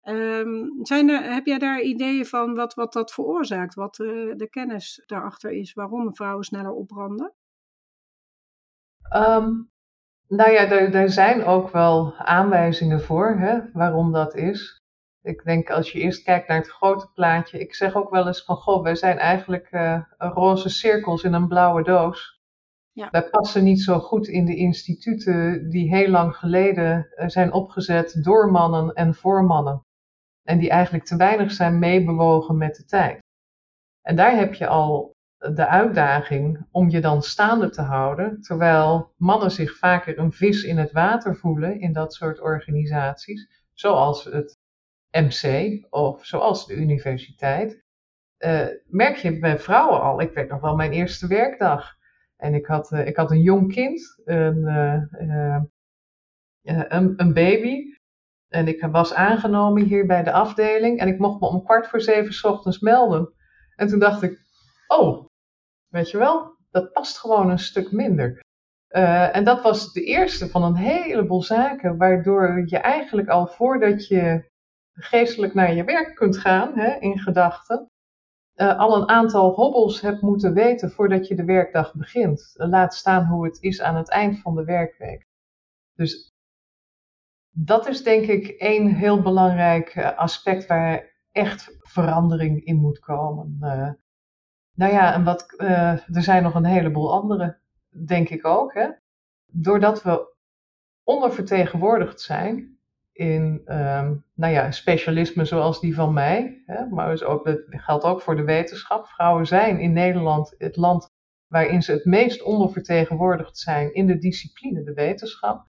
[0.00, 0.12] Ja.
[0.12, 3.74] Um, zijn er, heb jij daar ideeën van wat, wat dat veroorzaakt?
[3.74, 7.34] Wat uh, de kennis daarachter is waarom vrouwen sneller opbranden?
[9.16, 9.70] Um,
[10.28, 14.80] nou ja, er, er zijn ook wel aanwijzingen voor hè, waarom dat is.
[15.22, 17.58] Ik denk als je eerst kijkt naar het grote plaatje.
[17.58, 21.48] Ik zeg ook wel eens van, goh, wij zijn eigenlijk uh, roze cirkels in een
[21.48, 22.35] blauwe doos.
[22.96, 23.08] Ja.
[23.10, 28.24] Wij passen niet zo goed in de instituten die heel lang geleden uh, zijn opgezet
[28.24, 29.80] door mannen en voor mannen.
[30.42, 33.18] En die eigenlijk te weinig zijn meebewogen met de tijd.
[34.02, 39.50] En daar heb je al de uitdaging om je dan staande te houden, terwijl mannen
[39.50, 44.56] zich vaker een vis in het water voelen in dat soort organisaties, zoals het
[45.10, 47.84] MC of zoals de universiteit,
[48.38, 50.20] uh, merk je bij vrouwen al.
[50.20, 51.95] Ik weet nog wel mijn eerste werkdag.
[52.36, 55.62] En ik had, uh, ik had een jong kind, een, uh,
[56.62, 57.94] een, een baby.
[58.48, 60.98] En ik was aangenomen hier bij de afdeling.
[60.98, 63.32] En ik mocht me om kwart voor zeven s ochtends melden.
[63.76, 64.38] En toen dacht ik,
[64.86, 65.26] oh,
[65.96, 66.56] Weet je wel?
[66.70, 68.44] Dat past gewoon een stuk minder.
[69.32, 74.50] En dat was de eerste van een heleboel zaken, waardoor je eigenlijk al voordat je
[74.92, 77.90] geestelijk naar je werk kunt gaan, hè, in gedachten,
[78.56, 82.52] uh, al een aantal hobbels hebt moeten weten voordat je de werkdag begint.
[82.54, 85.26] Laat staan hoe het is aan het eind van de werkweek.
[85.94, 86.34] Dus
[87.50, 93.58] dat is denk ik één heel belangrijk eh, aspect waar echt verandering in moet komen.
[93.60, 93.90] Uh,
[94.74, 97.58] nou ja, en wat, er zijn nog een heleboel andere,
[98.06, 98.74] denk ik ook.
[98.74, 98.88] Hè?
[99.46, 100.34] Doordat we
[101.02, 102.75] ondervertegenwoordigd zijn
[103.16, 106.86] in um, nou ja, specialismen zoals die van mij, hè?
[106.86, 109.06] maar dus ook, dat geldt ook voor de wetenschap.
[109.06, 111.08] Vrouwen zijn in Nederland het land
[111.46, 115.66] waarin ze het meest ondervertegenwoordigd zijn in de discipline, de wetenschap.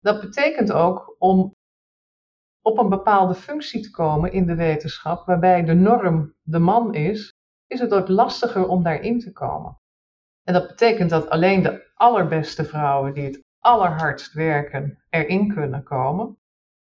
[0.00, 1.54] Dat betekent ook om
[2.62, 7.32] op een bepaalde functie te komen in de wetenschap, waarbij de norm de man is,
[7.66, 9.78] is het ook lastiger om daarin te komen.
[10.42, 16.38] En dat betekent dat alleen de allerbeste vrouwen die het allerhardst werken erin kunnen komen.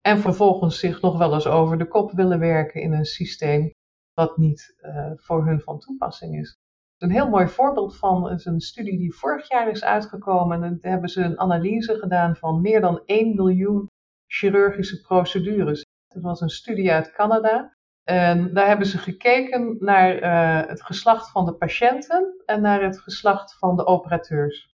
[0.07, 3.71] En vervolgens zich nog wel eens over de kop willen werken in een systeem
[4.15, 6.55] wat niet uh, voor hun van toepassing is.
[6.99, 10.63] Een heel mooi voorbeeld van is een studie die vorig jaar is uitgekomen.
[10.63, 13.87] En daar hebben ze een analyse gedaan van meer dan 1 miljoen
[14.27, 15.85] chirurgische procedures.
[16.09, 17.77] Dat was een studie uit Canada.
[18.03, 22.99] En daar hebben ze gekeken naar uh, het geslacht van de patiënten en naar het
[22.99, 24.75] geslacht van de operateurs.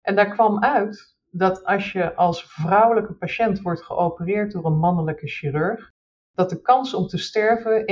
[0.00, 5.26] En daar kwam uit dat als je als vrouwelijke patiënt wordt geopereerd door een mannelijke
[5.26, 5.90] chirurg,
[6.32, 7.84] dat de kans om te sterven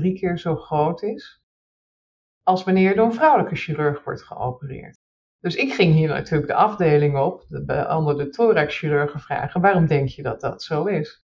[0.00, 1.42] 1,3 keer zo groot is
[2.42, 4.98] als wanneer je door een vrouwelijke chirurg wordt geopereerd.
[5.40, 10.22] Dus ik ging hier natuurlijk de afdeling op, de andere thoraxchirurgen vragen, waarom denk je
[10.22, 11.23] dat dat zo is?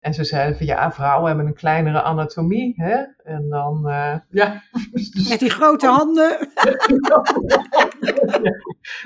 [0.00, 2.74] En ze zeiden van ja, vrouwen hebben een kleinere anatomie.
[2.76, 3.02] Hè?
[3.22, 4.62] En dan, uh, ja.
[5.28, 6.38] Met die grote handen.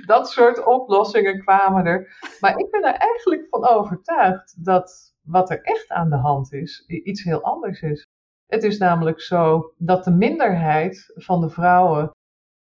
[0.06, 2.18] dat soort oplossingen kwamen er.
[2.40, 6.84] Maar ik ben er eigenlijk van overtuigd dat wat er echt aan de hand is,
[6.86, 8.06] iets heel anders is.
[8.46, 12.10] Het is namelijk zo dat de minderheid van de vrouwen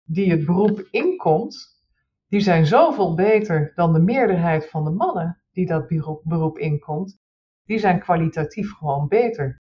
[0.04, 1.76] die het beroep inkomt,
[2.28, 5.88] die zijn zoveel beter dan de meerderheid van de mannen die dat
[6.22, 7.18] beroep inkomt
[7.68, 9.60] die zijn kwalitatief gewoon beter.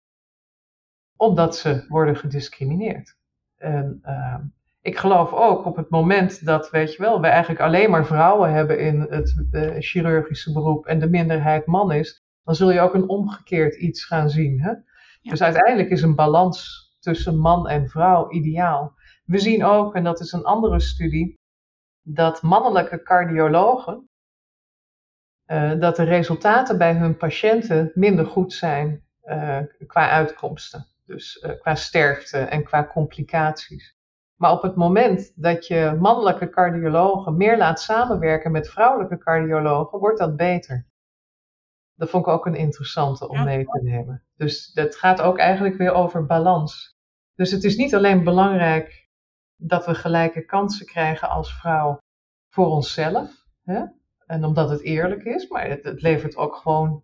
[1.18, 3.16] Omdat ze worden gediscrimineerd.
[3.58, 4.40] En uh,
[4.82, 8.54] ik geloof ook op het moment dat, weet je wel, we eigenlijk alleen maar vrouwen
[8.54, 12.94] hebben in het uh, chirurgische beroep en de minderheid man is, dan zul je ook
[12.94, 14.62] een omgekeerd iets gaan zien.
[14.62, 14.74] Hè?
[15.22, 18.94] Dus uiteindelijk is een balans tussen man en vrouw ideaal.
[19.26, 21.40] We zien ook, en dat is een andere studie,
[22.02, 24.10] dat mannelijke cardiologen
[25.48, 30.88] uh, dat de resultaten bij hun patiënten minder goed zijn uh, qua uitkomsten.
[31.06, 33.98] Dus uh, qua sterfte en qua complicaties.
[34.36, 40.20] Maar op het moment dat je mannelijke cardiologen meer laat samenwerken met vrouwelijke cardiologen, wordt
[40.20, 40.88] dat beter.
[41.96, 44.24] Dat vond ik ook een interessante om mee te nemen.
[44.36, 46.98] Dus dat gaat ook eigenlijk weer over balans.
[47.36, 49.10] Dus het is niet alleen belangrijk
[49.56, 52.00] dat we gelijke kansen krijgen als vrouw
[52.50, 53.46] voor onszelf.
[53.64, 53.84] Hè?
[54.26, 57.04] En omdat het eerlijk is, maar het, het levert ook gewoon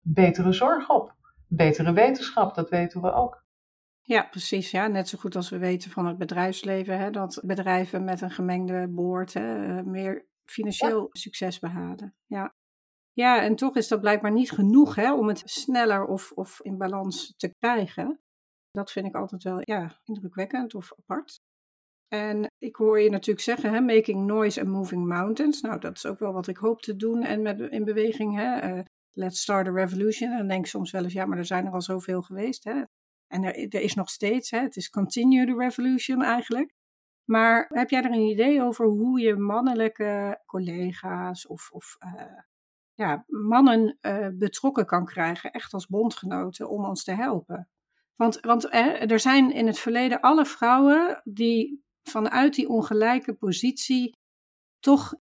[0.00, 1.14] betere zorg op.
[1.46, 3.44] Betere wetenschap, dat weten we ook.
[4.02, 4.70] Ja, precies.
[4.70, 4.86] Ja.
[4.86, 8.88] Net zo goed als we weten van het bedrijfsleven, hè, dat bedrijven met een gemengde
[8.88, 12.14] boord hè, eh, meer financieel succes behalen.
[12.26, 12.54] Ja.
[13.12, 16.78] ja, en toch is dat blijkbaar niet genoeg hè, om het sneller of, of in
[16.78, 18.20] balans te krijgen.
[18.70, 21.40] Dat vind ik altijd wel ja, indrukwekkend of apart.
[22.12, 25.60] En ik hoor je natuurlijk zeggen, hè, making noise and moving mountains.
[25.60, 28.36] Nou, dat is ook wel wat ik hoop te doen en met, in beweging.
[28.36, 28.80] Hè, uh,
[29.12, 30.30] let's start a revolution.
[30.30, 32.64] En dan denk ik soms wel eens, ja, maar er zijn er al zoveel geweest.
[32.64, 32.82] Hè.
[33.26, 36.74] En er, er is nog steeds, hè, het is continue the revolution eigenlijk.
[37.24, 42.22] Maar heb jij er een idee over hoe je mannelijke collega's of, of uh,
[42.94, 47.68] ja, mannen uh, betrokken kan krijgen, echt als bondgenoten, om ons te helpen?
[48.14, 48.72] Want, want
[49.10, 54.16] er zijn in het verleden alle vrouwen die vanuit die ongelijke positie
[54.78, 55.14] toch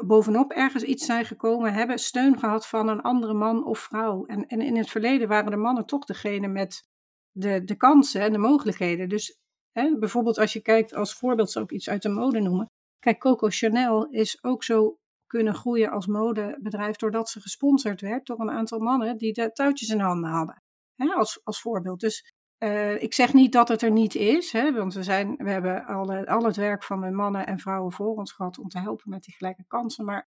[0.00, 4.24] bovenop ergens iets zijn gekomen, hebben steun gehad van een andere man of vrouw.
[4.24, 6.82] En, en in het verleden waren de mannen toch degene met
[7.30, 9.08] de, de kansen en de mogelijkheden.
[9.08, 9.38] Dus
[9.72, 12.66] hè, bijvoorbeeld als je kijkt, als voorbeeld zou ik iets uit de mode noemen.
[12.98, 14.96] Kijk, Coco Chanel is ook zo
[15.26, 19.88] kunnen groeien als modebedrijf doordat ze gesponsord werd door een aantal mannen die de touwtjes
[19.88, 20.62] in handen hadden.
[20.94, 22.00] Hè, als, als voorbeeld.
[22.00, 22.32] Dus
[22.62, 25.86] uh, ik zeg niet dat het er niet is, hè, want we, zijn, we hebben
[25.86, 29.10] al, al het werk van de mannen en vrouwen voor ons gehad om te helpen
[29.10, 30.04] met die gelijke kansen.
[30.04, 30.28] Maar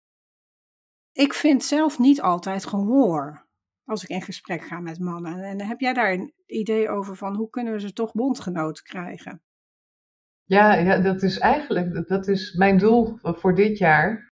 [1.13, 3.47] ik vind zelf niet altijd gehoor
[3.85, 5.43] als ik in gesprek ga met mannen.
[5.43, 9.43] En heb jij daar een idee over van hoe kunnen we ze toch bondgenoten krijgen?
[10.45, 14.33] Ja, ja, dat is eigenlijk dat is mijn doel voor dit jaar.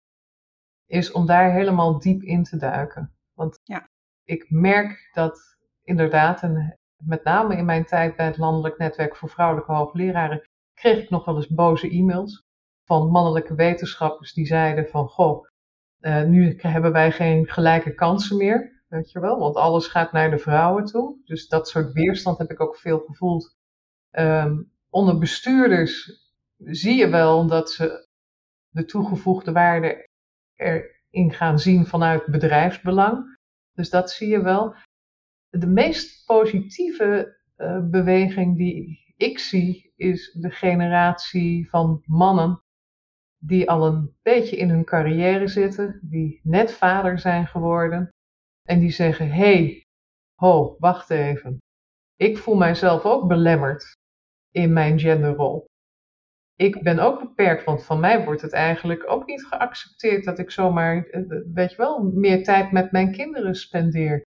[0.87, 3.17] Is om daar helemaal diep in te duiken.
[3.33, 3.89] Want ja.
[4.25, 9.29] ik merk dat inderdaad, en met name in mijn tijd bij het Landelijk Netwerk voor
[9.29, 12.43] Vrouwelijke Hoogleraren, kreeg ik nog wel eens boze e-mails
[12.85, 15.47] van mannelijke wetenschappers die zeiden van, goh,
[16.01, 20.31] uh, nu hebben wij geen gelijke kansen meer, weet je wel, want alles gaat naar
[20.31, 21.21] de vrouwen toe.
[21.25, 23.57] Dus dat soort weerstand heb ik ook veel gevoeld.
[24.11, 26.21] Um, onder bestuurders
[26.57, 28.09] zie je wel dat ze
[28.69, 30.09] de toegevoegde waarde
[30.55, 33.39] erin gaan zien vanuit bedrijfsbelang.
[33.73, 34.75] Dus dat zie je wel
[35.59, 42.63] de meest positieve uh, beweging die ik zie is de generatie van mannen
[43.39, 48.09] die al een beetje in hun carrière zitten, die net vader zijn geworden
[48.69, 49.85] en die zeggen: hey,
[50.35, 51.59] ho, wacht even.
[52.17, 53.97] Ik voel mijzelf ook belemmerd
[54.51, 55.65] in mijn genderrol.
[56.55, 60.51] Ik ben ook beperkt, want van mij wordt het eigenlijk ook niet geaccepteerd dat ik
[60.51, 61.23] zomaar, eh,
[61.55, 64.23] weet je wel, meer tijd met mijn kinderen spendeer.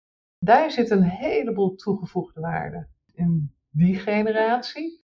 [0.45, 5.05] Daar zit een heleboel toegevoegde waarde in die generatie.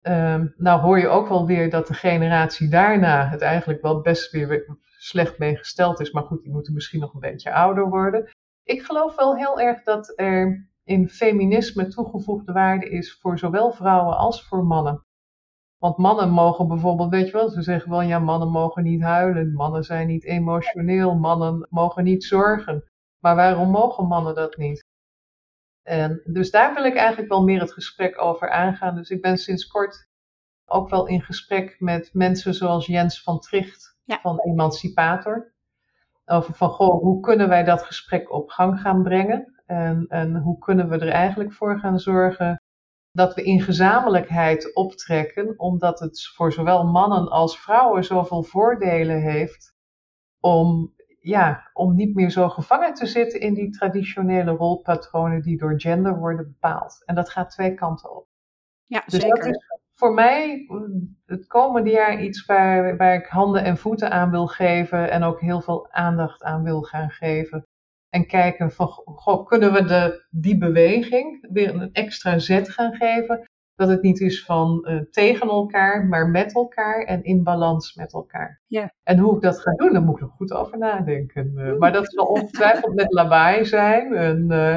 [0.00, 4.30] Ehm, nou hoor je ook wel weer dat de generatie daarna het eigenlijk wel best
[4.30, 6.10] weer slecht mee gesteld is.
[6.12, 8.28] Maar goed, die moeten misschien nog een beetje ouder worden.
[8.64, 14.16] Ik geloof wel heel erg dat er in feminisme toegevoegde waarde is voor zowel vrouwen
[14.16, 15.04] als voor mannen.
[15.78, 19.52] Want mannen mogen bijvoorbeeld, weet je wel, ze zeggen wel, ja, mannen mogen niet huilen,
[19.52, 22.84] mannen zijn niet emotioneel, mannen mogen niet zorgen.
[23.18, 24.84] Maar waarom mogen mannen dat niet?
[25.82, 28.94] En dus daar wil ik eigenlijk wel meer het gesprek over aangaan.
[28.94, 30.08] Dus ik ben sinds kort
[30.66, 35.52] ook wel in gesprek met mensen zoals Jens van Tricht van Emancipator.
[36.24, 39.62] Over van, goh, hoe kunnen wij dat gesprek op gang gaan brengen?
[39.66, 42.62] En, en hoe kunnen we er eigenlijk voor gaan zorgen
[43.12, 49.74] dat we in gezamenlijkheid optrekken, omdat het voor zowel mannen als vrouwen zoveel voordelen heeft
[50.40, 55.80] om, ja, om niet meer zo gevangen te zitten in die traditionele rolpatronen die door
[55.80, 57.02] gender worden bepaald.
[57.04, 58.26] En dat gaat twee kanten op.
[58.86, 59.36] Ja, dus zeker.
[59.36, 60.66] dat is voor mij
[61.26, 65.40] het komende jaar iets waar, waar ik handen en voeten aan wil geven en ook
[65.40, 67.66] heel veel aandacht aan wil gaan geven.
[68.08, 73.48] En kijken van, goh, kunnen we de, die beweging weer een extra zet gaan geven?
[73.78, 78.12] Dat het niet is van uh, tegen elkaar, maar met elkaar en in balans met
[78.12, 78.62] elkaar.
[78.66, 78.92] Ja.
[79.02, 81.52] En hoe ik dat ga doen, daar moet ik nog goed over nadenken.
[81.54, 84.76] Uh, maar dat zal ongetwijfeld met lawaai zijn en, uh,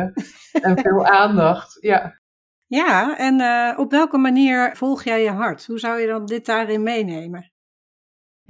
[0.65, 1.77] en veel aandacht.
[1.79, 2.19] Ja.
[2.65, 5.65] Ja, en op welke manier volg jij je hart?
[5.65, 7.51] Hoe zou je dan dit daarin meenemen?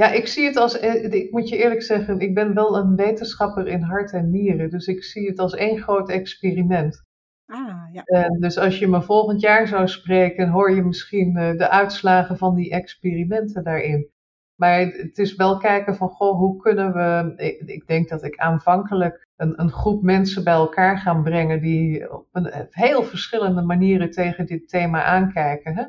[0.02, 2.96] Ja, ik zie het als, eh, ik moet je eerlijk zeggen, ik ben wel een
[2.96, 4.70] wetenschapper in hart en nieren.
[4.70, 7.04] Dus ik zie het als één groot experiment.
[7.52, 8.04] Ah, ja.
[8.04, 12.38] En dus als je me volgend jaar zou spreken, hoor je misschien eh, de uitslagen
[12.38, 14.10] van die experimenten daarin.
[14.56, 18.38] Maar het is wel kijken van, goh, hoe kunnen we, ik, ik denk dat ik
[18.38, 24.12] aanvankelijk een, een, groep mensen bij elkaar gaan brengen die op een, heel verschillende manieren
[24.12, 25.76] tegen dit thema aankijken.
[25.76, 25.84] Hè?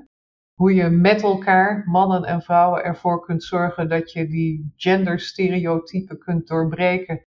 [0.55, 6.47] hoe je met elkaar, mannen en vrouwen, ervoor kunt zorgen dat je die genderstereotypen kunt
[6.47, 7.27] doorbreken.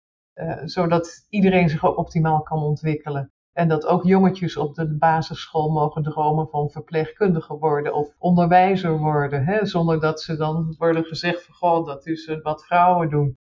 [0.65, 3.33] Zodat iedereen zich optimaal kan ontwikkelen.
[3.59, 9.45] En dat ook jongetjes op de basisschool mogen dromen van verpleegkundige worden of onderwijzer worden.
[9.45, 9.67] Hè?
[9.67, 13.37] Zonder dat ze dan worden gezegd van goh, dat is wat vrouwen doen.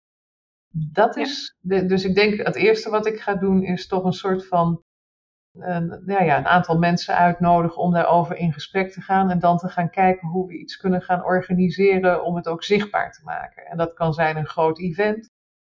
[0.93, 4.47] Dat is, dus ik denk het eerste wat ik ga doen is toch een soort
[4.47, 4.83] van
[5.53, 9.59] een, ja, ja, een aantal mensen uitnodigen om daarover in gesprek te gaan en dan
[9.59, 13.67] te gaan kijken hoe we iets kunnen gaan organiseren om het ook zichtbaar te maken.
[13.67, 15.31] En dat kan zijn een groot event,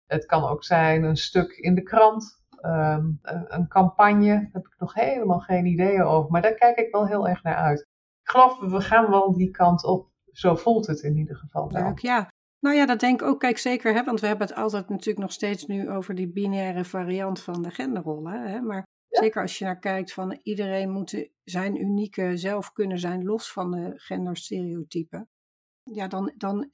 [0.06, 4.74] het kan ook zijn een stuk in de krant, ehm, een, campagne, daar heb ik
[4.78, 7.80] nog helemaal geen ideeën over, maar daar kijk ik wel heel erg naar uit.
[8.22, 10.10] Ik geloof, we gaan wel die kant op.
[10.32, 11.82] Zo voelt het in ieder geval wel.
[11.82, 12.28] Leuk, ja.
[12.60, 13.40] Nou ja, dat denk ik ook.
[13.40, 16.84] Kijk, zeker, hè, want we hebben het altijd natuurlijk nog steeds nu over die binaire
[16.84, 18.50] variant van de genderrollen.
[18.50, 23.24] Hè, maar Zeker als je naar kijkt van iedereen moet zijn unieke zelf kunnen zijn,
[23.24, 25.28] los van de genderstereotypen.
[25.82, 26.70] Ja, dan, dan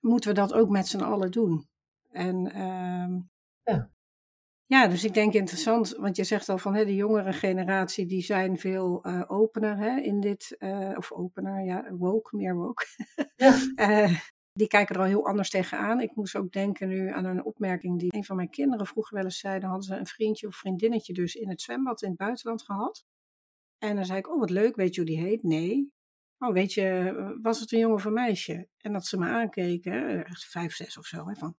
[0.00, 1.68] moeten we dat ook met z'n allen doen.
[2.10, 3.20] En uh,
[3.62, 3.90] ja.
[4.68, 8.22] Ja, dus ik denk interessant, want je zegt al van hè, de jongere generatie, die
[8.22, 12.86] zijn veel uh, opener hè, in dit, uh, of opener, ja, woke, meer woke.
[13.36, 13.54] Ja.
[13.76, 14.18] uh,
[14.58, 16.00] die kijken er al heel anders tegenaan.
[16.00, 19.24] Ik moest ook denken nu aan een opmerking die een van mijn kinderen vroeger wel
[19.24, 19.60] eens zei.
[19.60, 23.04] Dan hadden ze een vriendje of vriendinnetje dus in het zwembad in het buitenland gehad.
[23.78, 25.42] En dan zei ik, oh wat leuk, weet je hoe die heet?
[25.42, 25.92] Nee.
[26.38, 28.68] Oh, weet je, was het een jongen of een meisje?
[28.76, 31.56] En dat ze me aankeken, echt vijf, zes of zo, hè, van...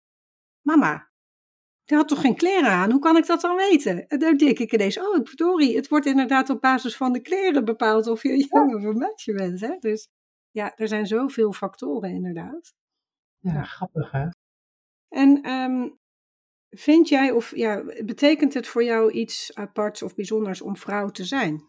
[0.60, 1.10] Mama,
[1.90, 2.90] die had toch geen kleren aan?
[2.90, 4.08] Hoe kan ik dat dan weten?
[4.08, 7.64] En dan denk ik ineens, oh, verdorie, het wordt inderdaad op basis van de kleren
[7.64, 9.60] bepaald of je een jongen of een meisje bent.
[9.60, 9.76] Hè?
[9.78, 10.08] Dus
[10.50, 12.74] ja, er zijn zoveel factoren inderdaad.
[13.38, 14.28] Ja, grappig hè?
[15.08, 15.98] En um,
[16.68, 21.24] vind jij, of ja, betekent het voor jou iets aparts of bijzonders om vrouw te
[21.24, 21.68] zijn?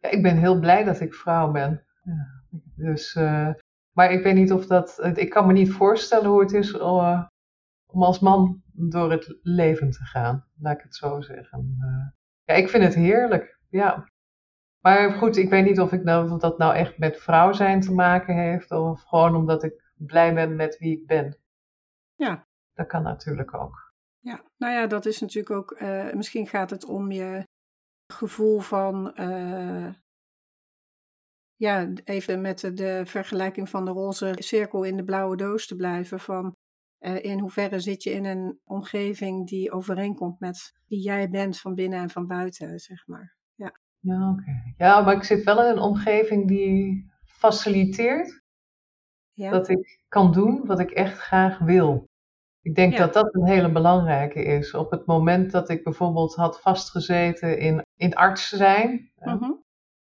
[0.00, 1.86] Ik ben heel blij dat ik vrouw ben.
[2.02, 2.42] Ja,
[2.76, 3.50] dus, uh,
[3.92, 7.24] maar ik weet niet of dat, ik kan me niet voorstellen hoe het is uh,
[7.92, 11.76] om als man door het leven te gaan, laat ik het zo zeggen.
[11.80, 12.08] Uh,
[12.44, 14.10] ja, ik vind het heerlijk, ja.
[14.80, 17.80] Maar goed, ik weet niet of, ik nou, of dat nou echt met vrouw zijn
[17.80, 21.38] te maken heeft, of gewoon omdat ik blij ben met wie ik ben.
[22.14, 22.46] Ja.
[22.74, 23.92] Dat kan natuurlijk ook.
[24.18, 27.44] Ja, nou ja, dat is natuurlijk ook, uh, misschien gaat het om je
[28.06, 29.94] gevoel van, uh,
[31.54, 35.76] ja, even met de, de, vergelijking van de roze cirkel in de blauwe doos te
[35.76, 36.56] blijven, van
[37.02, 41.74] uh, in hoeverre zit je in een omgeving die overeenkomt met wie jij bent van
[41.74, 43.36] binnen en van buiten, zeg maar.
[43.54, 43.76] Ja.
[43.98, 44.74] Ja, oké.
[44.76, 48.42] Ja, maar ik zit wel in een omgeving die faciliteert
[49.32, 52.04] Ja, dat ik kan doen wat ik echt graag wil.
[52.62, 52.98] Ik denk Ja.
[52.98, 54.74] dat dat een hele belangrijke is.
[54.74, 59.50] Op het moment dat ik bijvoorbeeld had vastgezeten in, in arts zijn, Mhm.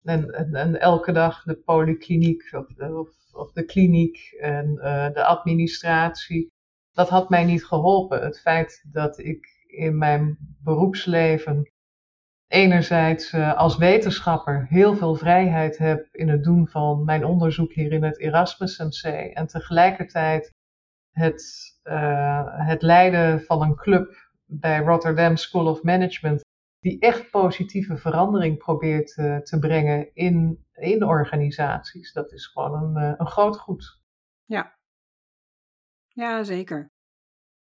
[0.03, 5.13] en, en, en elke dag de polykliniek of de, of, of de kliniek en eh,
[5.15, 6.51] de administratie,
[6.93, 8.23] dat had mij niet geholpen.
[8.23, 11.71] Het feit dat ik in mijn beroepsleven
[12.47, 17.93] enerzijds eh, als wetenschapper heel veel vrijheid heb in het doen van mijn onderzoek hier
[17.93, 20.55] in het Erasmus MC en tegelijkertijd
[21.11, 21.45] het,
[21.83, 26.45] eh, het leiden van een club bij Rotterdam School of Management
[26.79, 32.13] die echt positieve verandering probeert eh, te brengen in, in organisaties.
[32.13, 34.01] Dat is gewoon een, een groot goed.
[34.45, 34.77] Ja,
[36.43, 36.91] zeker.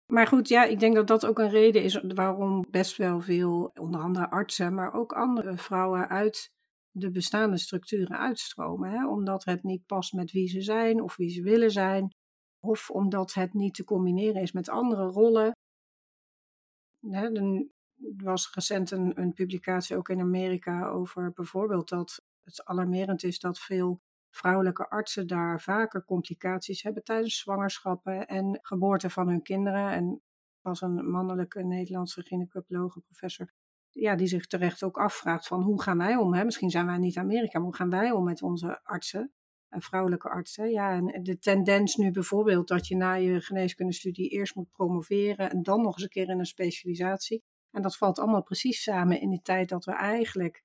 [0.07, 3.71] Maar goed, ja, ik denk dat dat ook een reden is waarom best wel veel,
[3.75, 6.51] onder andere artsen, maar ook andere vrouwen uit
[6.91, 8.91] de bestaande structuren uitstromen.
[8.91, 9.09] Hè?
[9.09, 12.15] Omdat het niet past met wie ze zijn of wie ze willen zijn.
[12.61, 15.53] Of omdat het niet te combineren is met andere rollen.
[17.07, 17.67] Hè, er
[18.17, 23.59] was recent een, een publicatie ook in Amerika over bijvoorbeeld dat het alarmerend is dat
[23.59, 24.01] veel
[24.31, 29.91] vrouwelijke artsen daar vaker complicaties hebben tijdens zwangerschappen en geboorte van hun kinderen.
[29.91, 30.23] En
[30.61, 33.53] was een mannelijke Nederlandse gynaecologe professor
[33.91, 36.35] ja, die zich terecht ook afvraagt van hoe gaan wij om?
[36.35, 36.45] Hè?
[36.45, 39.33] Misschien zijn wij niet Amerika, maar hoe gaan wij om met onze artsen?
[39.71, 40.71] en vrouwelijke artsen.
[40.71, 45.63] Ja, en de tendens nu bijvoorbeeld dat je na je geneeskundestudie eerst moet promoveren en
[45.63, 47.43] dan nog eens een keer in een specialisatie.
[47.71, 50.65] En dat valt allemaal precies samen in die tijd dat we eigenlijk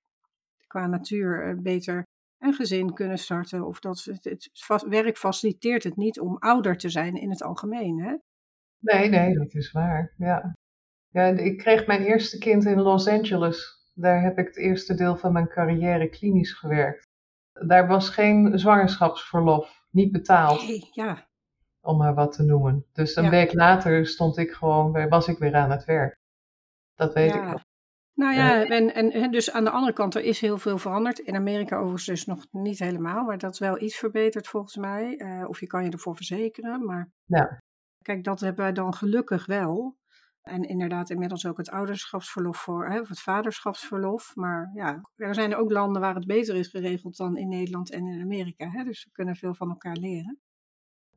[0.67, 2.07] qua natuur eh, beter
[2.45, 3.65] een gezin kunnen starten.
[3.65, 4.49] Of dat het,
[4.89, 7.99] werk faciliteert het niet om ouder te zijn in het algemeen.
[8.03, 8.15] Hè?
[8.79, 10.13] Nee, nee, dat is waar.
[10.17, 10.53] Ja.
[11.09, 13.83] Ja, ik kreeg mijn eerste kind in Los Angeles.
[13.93, 17.03] Daar heb ik het eerste deel van mijn carrière klinisch gewerkt.
[17.67, 21.27] Daar was geen zwangerschapsverlof, niet betaald, Nee, ja,
[21.81, 22.85] om maar wat te noemen.
[22.93, 23.29] Dus een Ja.
[23.29, 26.15] week later stond ik gewoon, weer- was ik weer aan het werk.
[26.95, 27.63] Dat weet ik nog.
[28.15, 31.19] Nou ja, en, en en dus aan de andere kant, er is heel veel veranderd.
[31.19, 35.17] In Amerika overigens dus nog niet helemaal, maar dat is wel iets verbeterd volgens mij.
[35.17, 37.61] Eh, of je kan je ervoor verzekeren, maar Ja.
[38.01, 39.97] kijk, dat hebben wij dan gelukkig wel.
[40.41, 44.35] En inderdaad inmiddels ook het ouderschapsverlof voor, hè, of het vaderschapsverlof.
[44.35, 48.07] Maar ja, er zijn ook landen waar het beter is geregeld dan in Nederland en
[48.07, 48.69] in Amerika.
[48.69, 48.83] Hè?
[48.83, 50.39] Dus we kunnen veel van elkaar leren.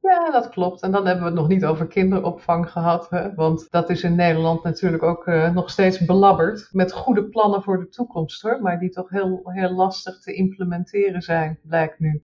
[0.09, 0.83] Ja, dat klopt.
[0.83, 3.11] En dan hebben we het nog niet over kinderopvang gehad.
[3.11, 3.35] Hè?
[3.35, 6.69] Want dat is in Nederland natuurlijk ook eh, nog steeds belabberd.
[6.73, 8.63] Met goede plannen voor de toekomst hoor.
[8.63, 12.23] Maar die toch heel, heel lastig te implementeren zijn, blijkt nu.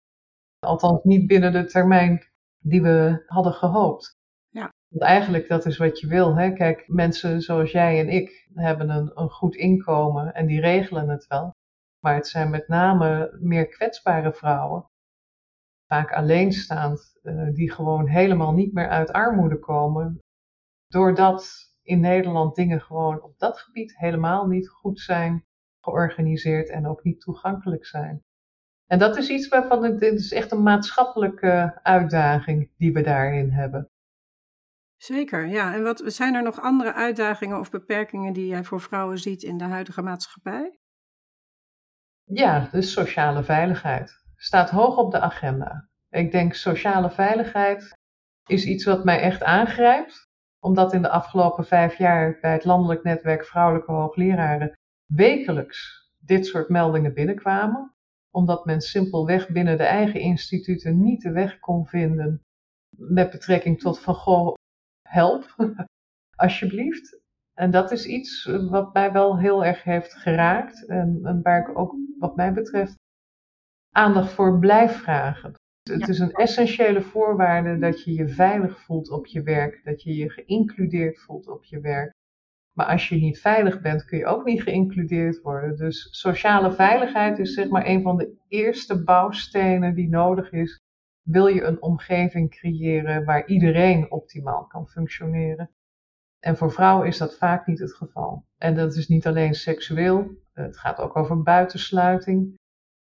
[0.59, 2.25] Althans niet binnen de termijn
[2.59, 4.19] die we hadden gehoopt.
[4.49, 4.73] Ja.
[4.89, 6.37] Want eigenlijk dat is wat je wil.
[6.37, 6.53] Hè?
[6.53, 11.27] Kijk, mensen zoals jij en ik hebben een, een goed inkomen en die regelen het
[11.27, 11.51] wel.
[12.01, 14.89] Maar het zijn met name meer kwetsbare vrouwen
[15.91, 20.19] vaak alleenstaand, eh, die gewoon helemaal niet meer uit armoede komen.
[20.87, 25.45] Doordat in Nederland dingen gewoon op dat gebied helemaal niet goed zijn
[25.81, 28.23] georganiseerd en ook niet toegankelijk zijn.
[28.87, 33.51] En dat is iets waarvan ik, dit is echt een maatschappelijke uitdaging die we daarin
[33.51, 33.91] hebben.
[34.97, 35.75] Zeker, ja.
[35.75, 39.59] En wat, zijn er nog andere uitdagingen of beperkingen die jij voor vrouwen ziet in
[39.59, 40.79] de huidige maatschappij?
[42.25, 45.89] Ja, dus sociale veiligheid staat hoog op de agenda.
[46.11, 47.93] Ik denk sociale veiligheid
[48.47, 50.29] is iets wat mij echt aangrijpt,
[50.61, 56.69] omdat in de afgelopen vijf jaar bij het landelijk netwerk vrouwelijke hoogleraren wekelijks dit soort
[56.69, 57.95] meldingen binnenkwamen,
[58.31, 62.43] omdat men simpelweg binnen de eigen instituten niet de weg kon vinden
[62.97, 64.55] met betrekking tot van goh,
[65.09, 65.55] help,
[66.37, 67.19] alsjeblieft.
[67.55, 71.79] En dat is iets wat mij wel heel erg heeft geraakt en, en waar ik
[71.79, 72.99] ook wat mij betreft
[73.91, 75.55] aandacht voor blijf vragen.
[75.83, 80.15] Het is een essentiële voorwaarde dat je je veilig voelt op je werk, dat je
[80.15, 82.13] je geïncludeerd voelt op je werk.
[82.77, 85.77] Maar als je niet veilig bent, kun je ook niet geïncludeerd worden.
[85.77, 90.79] Dus sociale veiligheid is zeg maar een van de eerste bouwstenen die nodig is.
[91.23, 95.71] Wil je een omgeving creëren waar iedereen optimaal kan functioneren?
[96.41, 98.45] En voor vrouwen is dat vaak niet het geval.
[98.59, 102.59] En dat is niet alleen seksueel, het gaat ook over buitensluiting.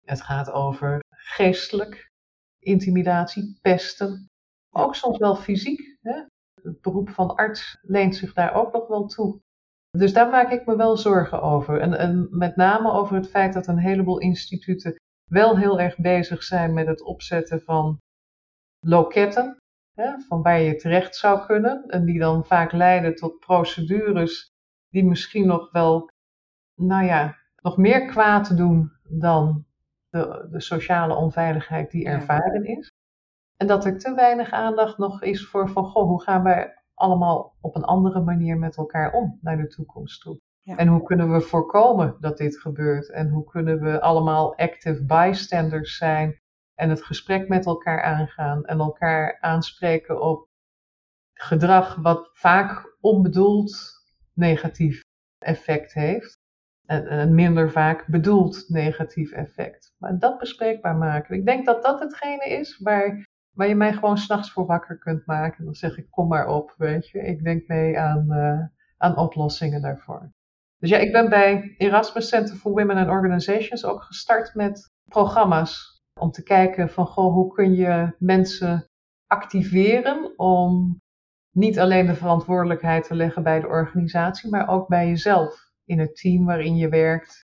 [0.05, 2.11] Het gaat over geestelijk,
[2.59, 4.29] intimidatie, pesten.
[4.69, 5.97] Ook soms wel fysiek.
[6.01, 6.23] Hè?
[6.61, 9.39] Het beroep van arts leent zich daar ook nog wel toe.
[9.91, 11.79] Dus daar maak ik me wel zorgen over.
[11.81, 14.95] En, en met name over het feit dat een heleboel instituten
[15.29, 17.99] wel heel erg bezig zijn met het opzetten van
[18.79, 19.57] loketten.
[19.93, 21.83] Hè, van waar je terecht zou kunnen.
[21.87, 24.47] En die dan vaak leiden tot procedures
[24.89, 26.09] die misschien nog wel,
[26.75, 29.64] nou ja, nog meer kwaad doen dan
[30.15, 32.91] de, de sociale onveiligheid die ervaren is.
[33.57, 37.55] En dat er te weinig aandacht nog is voor van, goh, hoe gaan wij allemaal
[37.61, 40.39] op een andere manier met elkaar om naar de toekomst toe?
[40.63, 43.11] En hoe kunnen we voorkomen dat dit gebeurt?
[43.11, 46.39] En hoe kunnen we allemaal active bystanders zijn
[46.75, 50.47] en het gesprek met elkaar aangaan en elkaar aanspreken op
[51.33, 53.75] gedrag wat vaak onbedoeld
[54.33, 55.01] negatief
[55.37, 56.43] effect heeft.
[56.85, 59.93] En een minder vaak bedoeld negatief effect.
[59.97, 61.35] Maar dat bespreekbaar maken.
[61.35, 63.25] Ik denk dat dat hetgene is waar,
[63.55, 65.65] waar je mij gewoon s'nachts voor wakker kunt maken.
[65.65, 67.19] Dan zeg ik, kom maar op, weet je.
[67.19, 68.59] Ik denk mee aan, uh,
[68.97, 70.31] aan oplossingen daarvoor.
[70.79, 75.93] Dus ja, ik ben bij Erasmus Center for Women and Organizations ook gestart met programma's.
[76.19, 78.85] Om te kijken van, goh, hoe kun je mensen
[79.27, 80.99] activeren om
[81.51, 86.15] niet alleen de verantwoordelijkheid te leggen bij de organisatie, maar ook bij jezelf in het
[86.15, 87.43] team waarin je werkt.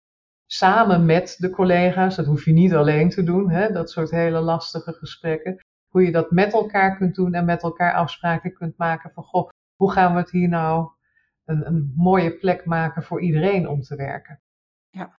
[0.46, 4.40] Samen met de collega's, dat hoef je niet alleen te doen, hè, dat soort hele
[4.40, 5.56] lastige gesprekken.
[5.88, 9.48] Hoe je dat met elkaar kunt doen en met elkaar afspraken kunt maken van, goh,
[9.76, 10.90] hoe gaan we het hier nou
[11.44, 14.40] een, een mooie plek maken voor iedereen om te werken.
[14.90, 15.18] Ja.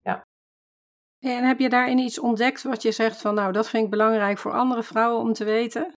[0.00, 0.22] ja.
[1.18, 4.38] En heb je daarin iets ontdekt wat je zegt van, nou, dat vind ik belangrijk
[4.38, 5.92] voor andere vrouwen om te weten?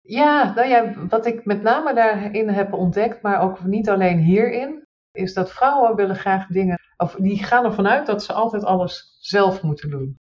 [0.00, 4.82] Ja, nou ja, wat ik met name daarin heb ontdekt, maar ook niet alleen hierin,
[5.18, 9.16] is dat vrouwen willen graag dingen, of die gaan ervan uit dat ze altijd alles
[9.20, 10.16] zelf moeten doen.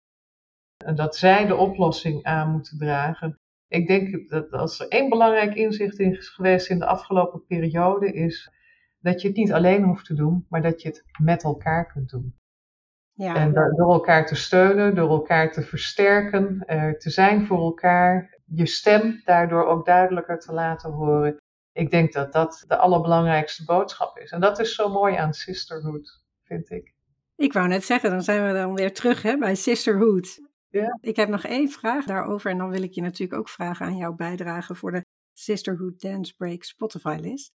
[0.86, 3.40] En dat zij de oplossing aan moeten dragen.
[3.68, 8.52] Ik denk dat als er één belangrijk inzicht is geweest in de afgelopen periode, is
[9.00, 12.10] dat je het niet alleen hoeft te doen, maar dat je het met elkaar kunt
[12.10, 12.36] doen.
[13.14, 13.36] Ja.
[13.36, 18.66] En door elkaar te steunen, door elkaar te versterken, er te zijn voor elkaar, je
[18.66, 21.38] stem daardoor ook duidelijker te laten horen.
[21.74, 24.32] Ik denk dat dat de allerbelangrijkste boodschap is.
[24.32, 26.94] En dat is zo mooi aan sisterhood, vind ik.
[27.36, 30.40] Ik wou net zeggen, dan zijn we dan weer terug hè, bij sisterhood.
[30.70, 30.98] Ja.
[31.02, 33.98] Ik heb nog één vraag daarover en dan wil ik je natuurlijk ook vragen aan
[33.98, 37.52] jouw bijdrage voor de Sisterhood Dance Break Spotify list.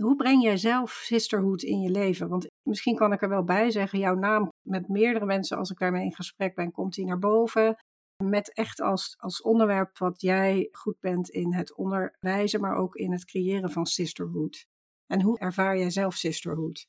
[0.00, 2.28] Hoe breng jij zelf sisterhood in je leven?
[2.28, 5.78] Want misschien kan ik er wel bij zeggen, jouw naam met meerdere mensen, als ik
[5.78, 7.76] daarmee in gesprek ben, komt die naar boven.
[8.24, 13.12] Met echt als, als onderwerp wat jij goed bent in het onderwijzen, maar ook in
[13.12, 14.66] het creëren van sisterhood.
[15.06, 16.88] En hoe ervaar jij zelf sisterhood?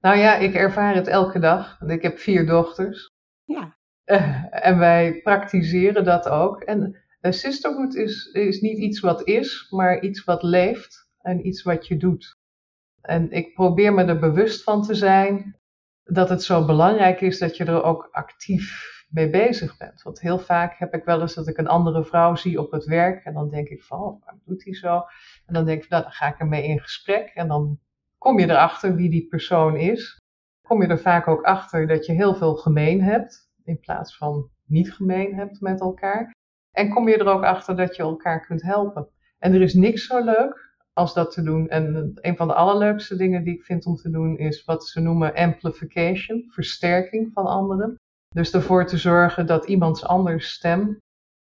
[0.00, 1.80] Nou ja, ik ervaar het elke dag.
[1.80, 3.12] Ik heb vier dochters.
[3.44, 3.76] Ja.
[4.04, 6.62] Uh, en wij praktiseren dat ook.
[6.62, 11.62] En uh, sisterhood is, is niet iets wat is, maar iets wat leeft en iets
[11.62, 12.38] wat je doet.
[13.00, 15.58] En ik probeer me er bewust van te zijn
[16.04, 20.02] dat het zo belangrijk is dat je er ook actief mee bezig bent.
[20.02, 22.84] Want heel vaak heb ik wel eens dat ik een andere vrouw zie op het
[22.84, 25.02] werk en dan denk ik van, oh, waarom doet hij zo?
[25.46, 27.78] En dan denk ik, nou, dan ga ik ermee in gesprek en dan
[28.18, 30.20] kom je erachter wie die persoon is.
[30.62, 34.50] Kom je er vaak ook achter dat je heel veel gemeen hebt, in plaats van
[34.64, 36.34] niet gemeen hebt met elkaar.
[36.72, 39.08] En kom je er ook achter dat je elkaar kunt helpen.
[39.38, 41.68] En er is niks zo leuk als dat te doen.
[41.68, 45.00] En een van de allerleukste dingen die ik vind om te doen is wat ze
[45.00, 47.98] noemen amplification, versterking van anderen.
[48.36, 51.00] Dus ervoor te zorgen dat iemands anders stem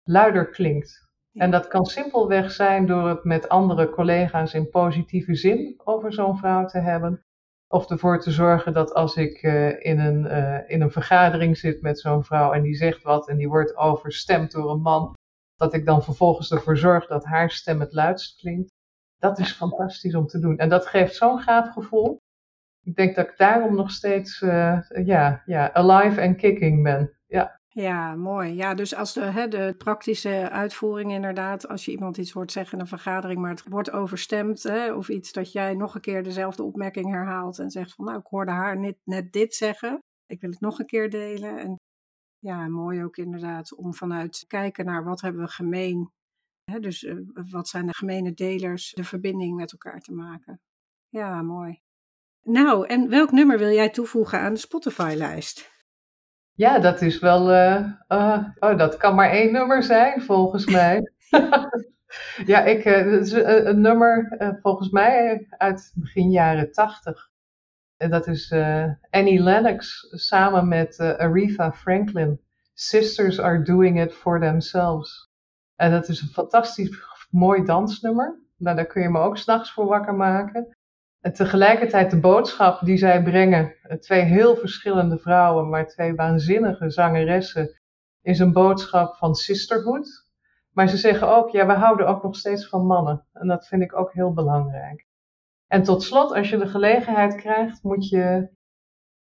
[0.05, 1.07] luider klinkt.
[1.33, 6.39] En dat kan simpelweg zijn door het met andere collega's in positieve zin over zo'n
[6.39, 7.23] vrouw te hebben.
[7.67, 11.83] Of ervoor te zorgen dat als ik uh, in, een, uh, in een vergadering zit
[11.83, 15.15] met zo'n vrouw en die zegt wat en die wordt overstemd door een man,
[15.57, 18.71] dat ik dan vervolgens ervoor zorg dat haar stem het luidst klinkt.
[19.19, 20.59] Dat is fantastisch om te doen.
[20.59, 22.19] En dat geeft zo'n gaaf gevoel
[22.83, 27.13] ik denk dat ik daarom nog steeds uh, ja, ja, alive and kicking ben.
[27.27, 27.61] Ja.
[27.69, 28.55] Ja, mooi.
[28.55, 32.75] Ja, dus als de, hè, de praktische uitvoering inderdaad, als je iemand iets hoort zeggen
[32.75, 36.23] in een vergadering, maar het wordt overstemd, hè, of iets dat jij nog een keer
[36.23, 40.41] dezelfde opmerking herhaalt en zegt van, nou, ik hoorde haar net, net dit zeggen, ik
[40.41, 41.59] wil het nog een keer delen.
[41.59, 41.77] En
[42.39, 46.11] ja, mooi ook inderdaad om vanuit kijken naar wat hebben we gemeen,
[46.65, 47.21] hè, dus uh,
[47.51, 50.61] wat zijn de gemene delers, de verbinding met elkaar te maken.
[51.09, 51.81] Ja, mooi.
[52.43, 55.71] Nou, en welk nummer wil jij toevoegen aan de Spotify-lijst?
[56.53, 57.51] Ja, dat is wel.
[57.53, 61.13] Uh, uh, oh, dat kan maar één nummer zijn, volgens mij.
[62.45, 67.31] ja, ik, uh, is een, nummer volgens mij uit begin jaren tachtig.
[67.97, 68.53] En dat is
[69.11, 72.41] Annie Lennox samen met Aretha Franklin.
[72.75, 75.31] Sisters are doing it for themselves.
[75.77, 76.91] En dat is een fantastisch
[77.31, 78.39] mooi dansnummer.
[78.57, 80.77] Nou, daar kun je me ook s'nachts voor wakker maken.
[81.21, 87.81] En tegelijkertijd de boodschap die zij brengen, twee heel verschillende vrouwen, maar twee waanzinnige zangeressen,
[88.23, 90.27] is een boodschap van sisterhood.
[90.73, 93.27] Maar ze zeggen ook, ja, we houden ook nog steeds van mannen.
[93.33, 95.07] En dat vind ik ook heel belangrijk.
[95.67, 98.49] En tot slot, als je de gelegenheid krijgt, moet je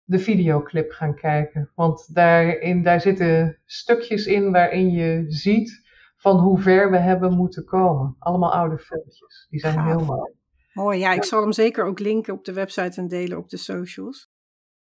[0.03, 1.71] de videoclip gaan kijken.
[1.75, 5.81] Want daarin, daar zitten stukjes in waarin je ziet
[6.17, 8.15] van hoe ver we hebben moeten komen.
[8.19, 9.47] Allemaal oude filmpjes.
[9.49, 10.33] Die zijn heel mooi.
[10.73, 13.57] Mooi, ja, ik zal hem zeker ook linken op de website en delen op de
[13.57, 14.31] socials.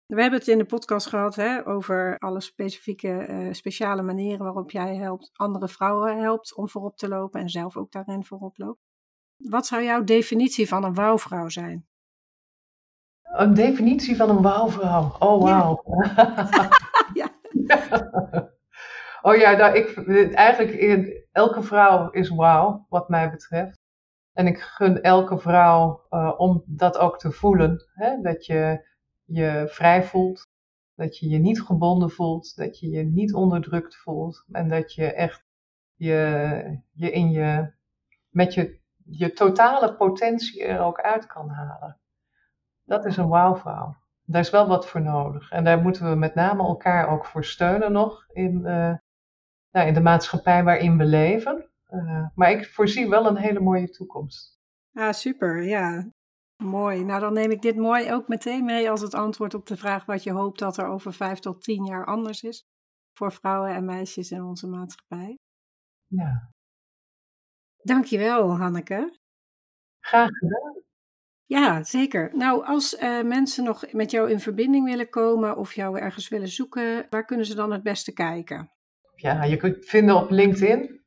[0.07, 4.71] We hebben het in de podcast gehad hè, over alle specifieke, uh, speciale manieren waarop
[4.71, 8.81] jij helpt, andere vrouwen helpt om voorop te lopen en zelf ook daarin voorop loopt.
[9.37, 11.87] Wat zou jouw definitie van een wouwvrouw zijn?
[13.23, 15.17] Een definitie van een wouwvrouw.
[15.19, 15.83] Oh, wauw.
[17.15, 17.29] Ja.
[17.69, 18.51] ja.
[19.23, 23.82] Oh ja, nou, ik, eigenlijk elke vrouw is wauw, wat mij betreft.
[24.33, 27.91] En ik gun elke vrouw uh, om dat ook te voelen.
[27.95, 28.21] Hè?
[28.21, 28.89] Dat je
[29.25, 30.47] je vrij voelt,
[30.95, 34.45] dat je je niet gebonden voelt, dat je je niet onderdrukt voelt.
[34.51, 35.45] En dat je echt
[35.95, 37.73] je, je in je,
[38.29, 42.01] met je, je totale potentie er ook uit kan halen.
[42.85, 43.97] Dat is een wauwvrouw.
[44.25, 45.51] Daar is wel wat voor nodig.
[45.51, 48.95] En daar moeten we met name elkaar ook voor steunen nog in, uh,
[49.71, 51.72] nou, in de maatschappij waarin we leven.
[51.93, 54.61] Uh, maar ik voorzie wel een hele mooie toekomst.
[54.93, 55.63] Ah, super.
[55.63, 56.11] Ja,
[56.57, 57.05] mooi.
[57.05, 60.05] Nou, dan neem ik dit mooi ook meteen mee als het antwoord op de vraag
[60.05, 62.65] wat je hoopt dat er over vijf tot tien jaar anders is
[63.13, 65.39] voor vrouwen en meisjes in onze maatschappij.
[66.07, 66.53] Ja.
[67.77, 69.19] Dankjewel, Hanneke.
[70.01, 70.83] Graag gedaan.
[71.45, 72.37] Ja, zeker.
[72.37, 76.49] Nou, als uh, mensen nog met jou in verbinding willen komen of jou ergens willen
[76.49, 78.73] zoeken, waar kunnen ze dan het beste kijken?
[79.15, 81.02] Ja, je kunt vinden op LinkedIn.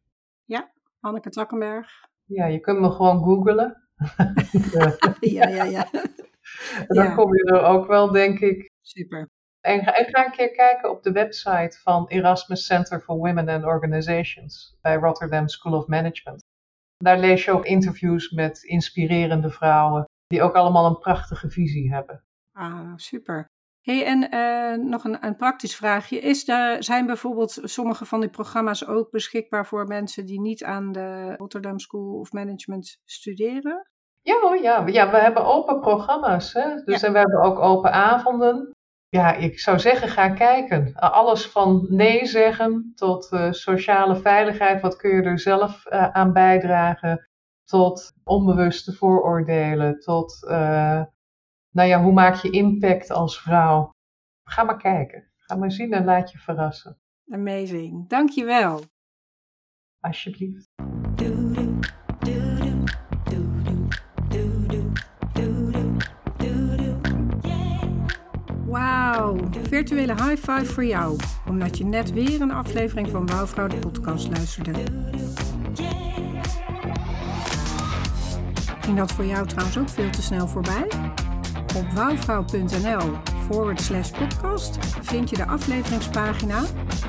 [1.05, 1.87] Ja, Hanneke Takkenberg.
[2.23, 3.89] Ja, je kunt me gewoon googlen.
[5.37, 5.87] ja, ja, ja.
[6.87, 7.15] Dan ja.
[7.15, 8.69] kom je er ook wel, denk ik.
[8.81, 9.29] Super.
[9.61, 13.49] En ga, en ga een keer kijken op de website van Erasmus Center for Women
[13.49, 16.43] and Organizations bij Rotterdam School of Management.
[16.97, 22.23] Daar lees je ook interviews met inspirerende vrouwen die ook allemaal een prachtige visie hebben.
[22.51, 23.45] Ah, super.
[23.85, 26.19] Hey, en uh, nog een, een, praktisch vraagje.
[26.19, 30.91] Is de, zijn bijvoorbeeld sommige van die programma's ook beschikbaar voor mensen die niet aan
[30.91, 33.89] de Rotterdam School of Management studeren?
[34.21, 34.87] Ja hoor, ja.
[34.87, 36.53] ja we hebben open programma's.
[36.53, 36.83] Hè?
[36.83, 38.71] Dus en we hebben ook open avonden.
[39.09, 40.93] Ja, ik zou zeggen, ga kijken.
[40.95, 44.81] Alles van nee zeggen tot uh, sociale veiligheid.
[44.81, 47.29] Wat kun je er zelf uh, aan bijdragen?
[47.65, 50.43] tot onbewuste vooroordelen, tot
[51.75, 53.89] nou ja, hoe maak je impact als vrouw?
[54.43, 55.31] Ga maar kijken.
[55.37, 56.97] Ga maar zien en laat je verrassen.
[57.31, 58.09] Amazing.
[58.09, 58.81] Dankjewel.
[59.99, 60.67] Alsjeblieft.
[68.65, 71.19] Wauw, virtuele high five voor jou,
[71.49, 74.83] omdat je net weer een aflevering van Wouwvrouw de podcast luisterde.
[78.81, 80.87] Ging dat voor jou trouwens ook veel te snel voorbij?
[81.75, 83.17] Op wouwvrouw.nl
[84.17, 86.61] podcast vind je de afleveringspagina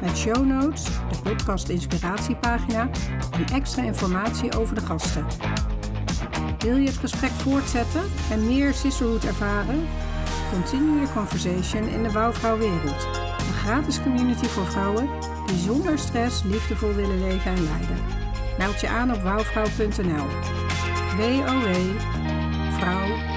[0.03, 2.91] met show notes, de podcast inspiratiepagina
[3.33, 5.27] en extra informatie over de gasten.
[6.59, 9.87] Wil je het gesprek voortzetten en meer sisterhood ervaren?
[10.53, 13.07] Continue the conversation in de Wouwvrouwwereld.
[13.39, 15.09] Een gratis community voor vrouwen
[15.47, 17.97] die zonder stress liefdevol willen leven en leiden.
[18.59, 20.27] Meld je aan op wouwvrouw.nl
[21.17, 21.55] www.vrouw.nl.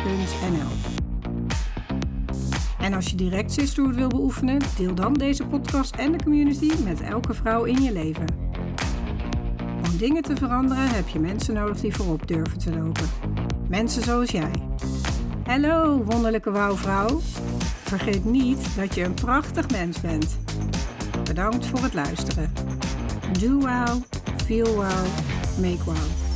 [0.06, 0.99] En
[3.00, 7.34] als je direct sisterhood wil beoefenen, deel dan deze podcast en de community met elke
[7.34, 8.26] vrouw in je leven.
[9.86, 13.10] Om dingen te veranderen heb je mensen nodig die voorop durven te lopen.
[13.68, 14.52] Mensen zoals jij.
[15.46, 17.20] Hallo, wonderlijke wouwvrouw.
[17.84, 20.40] Vergeet niet dat je een prachtig mens bent.
[21.24, 22.54] Bedankt voor het luisteren.
[23.40, 24.04] Do wow,
[24.46, 25.06] feel wow,
[25.62, 26.29] make wow.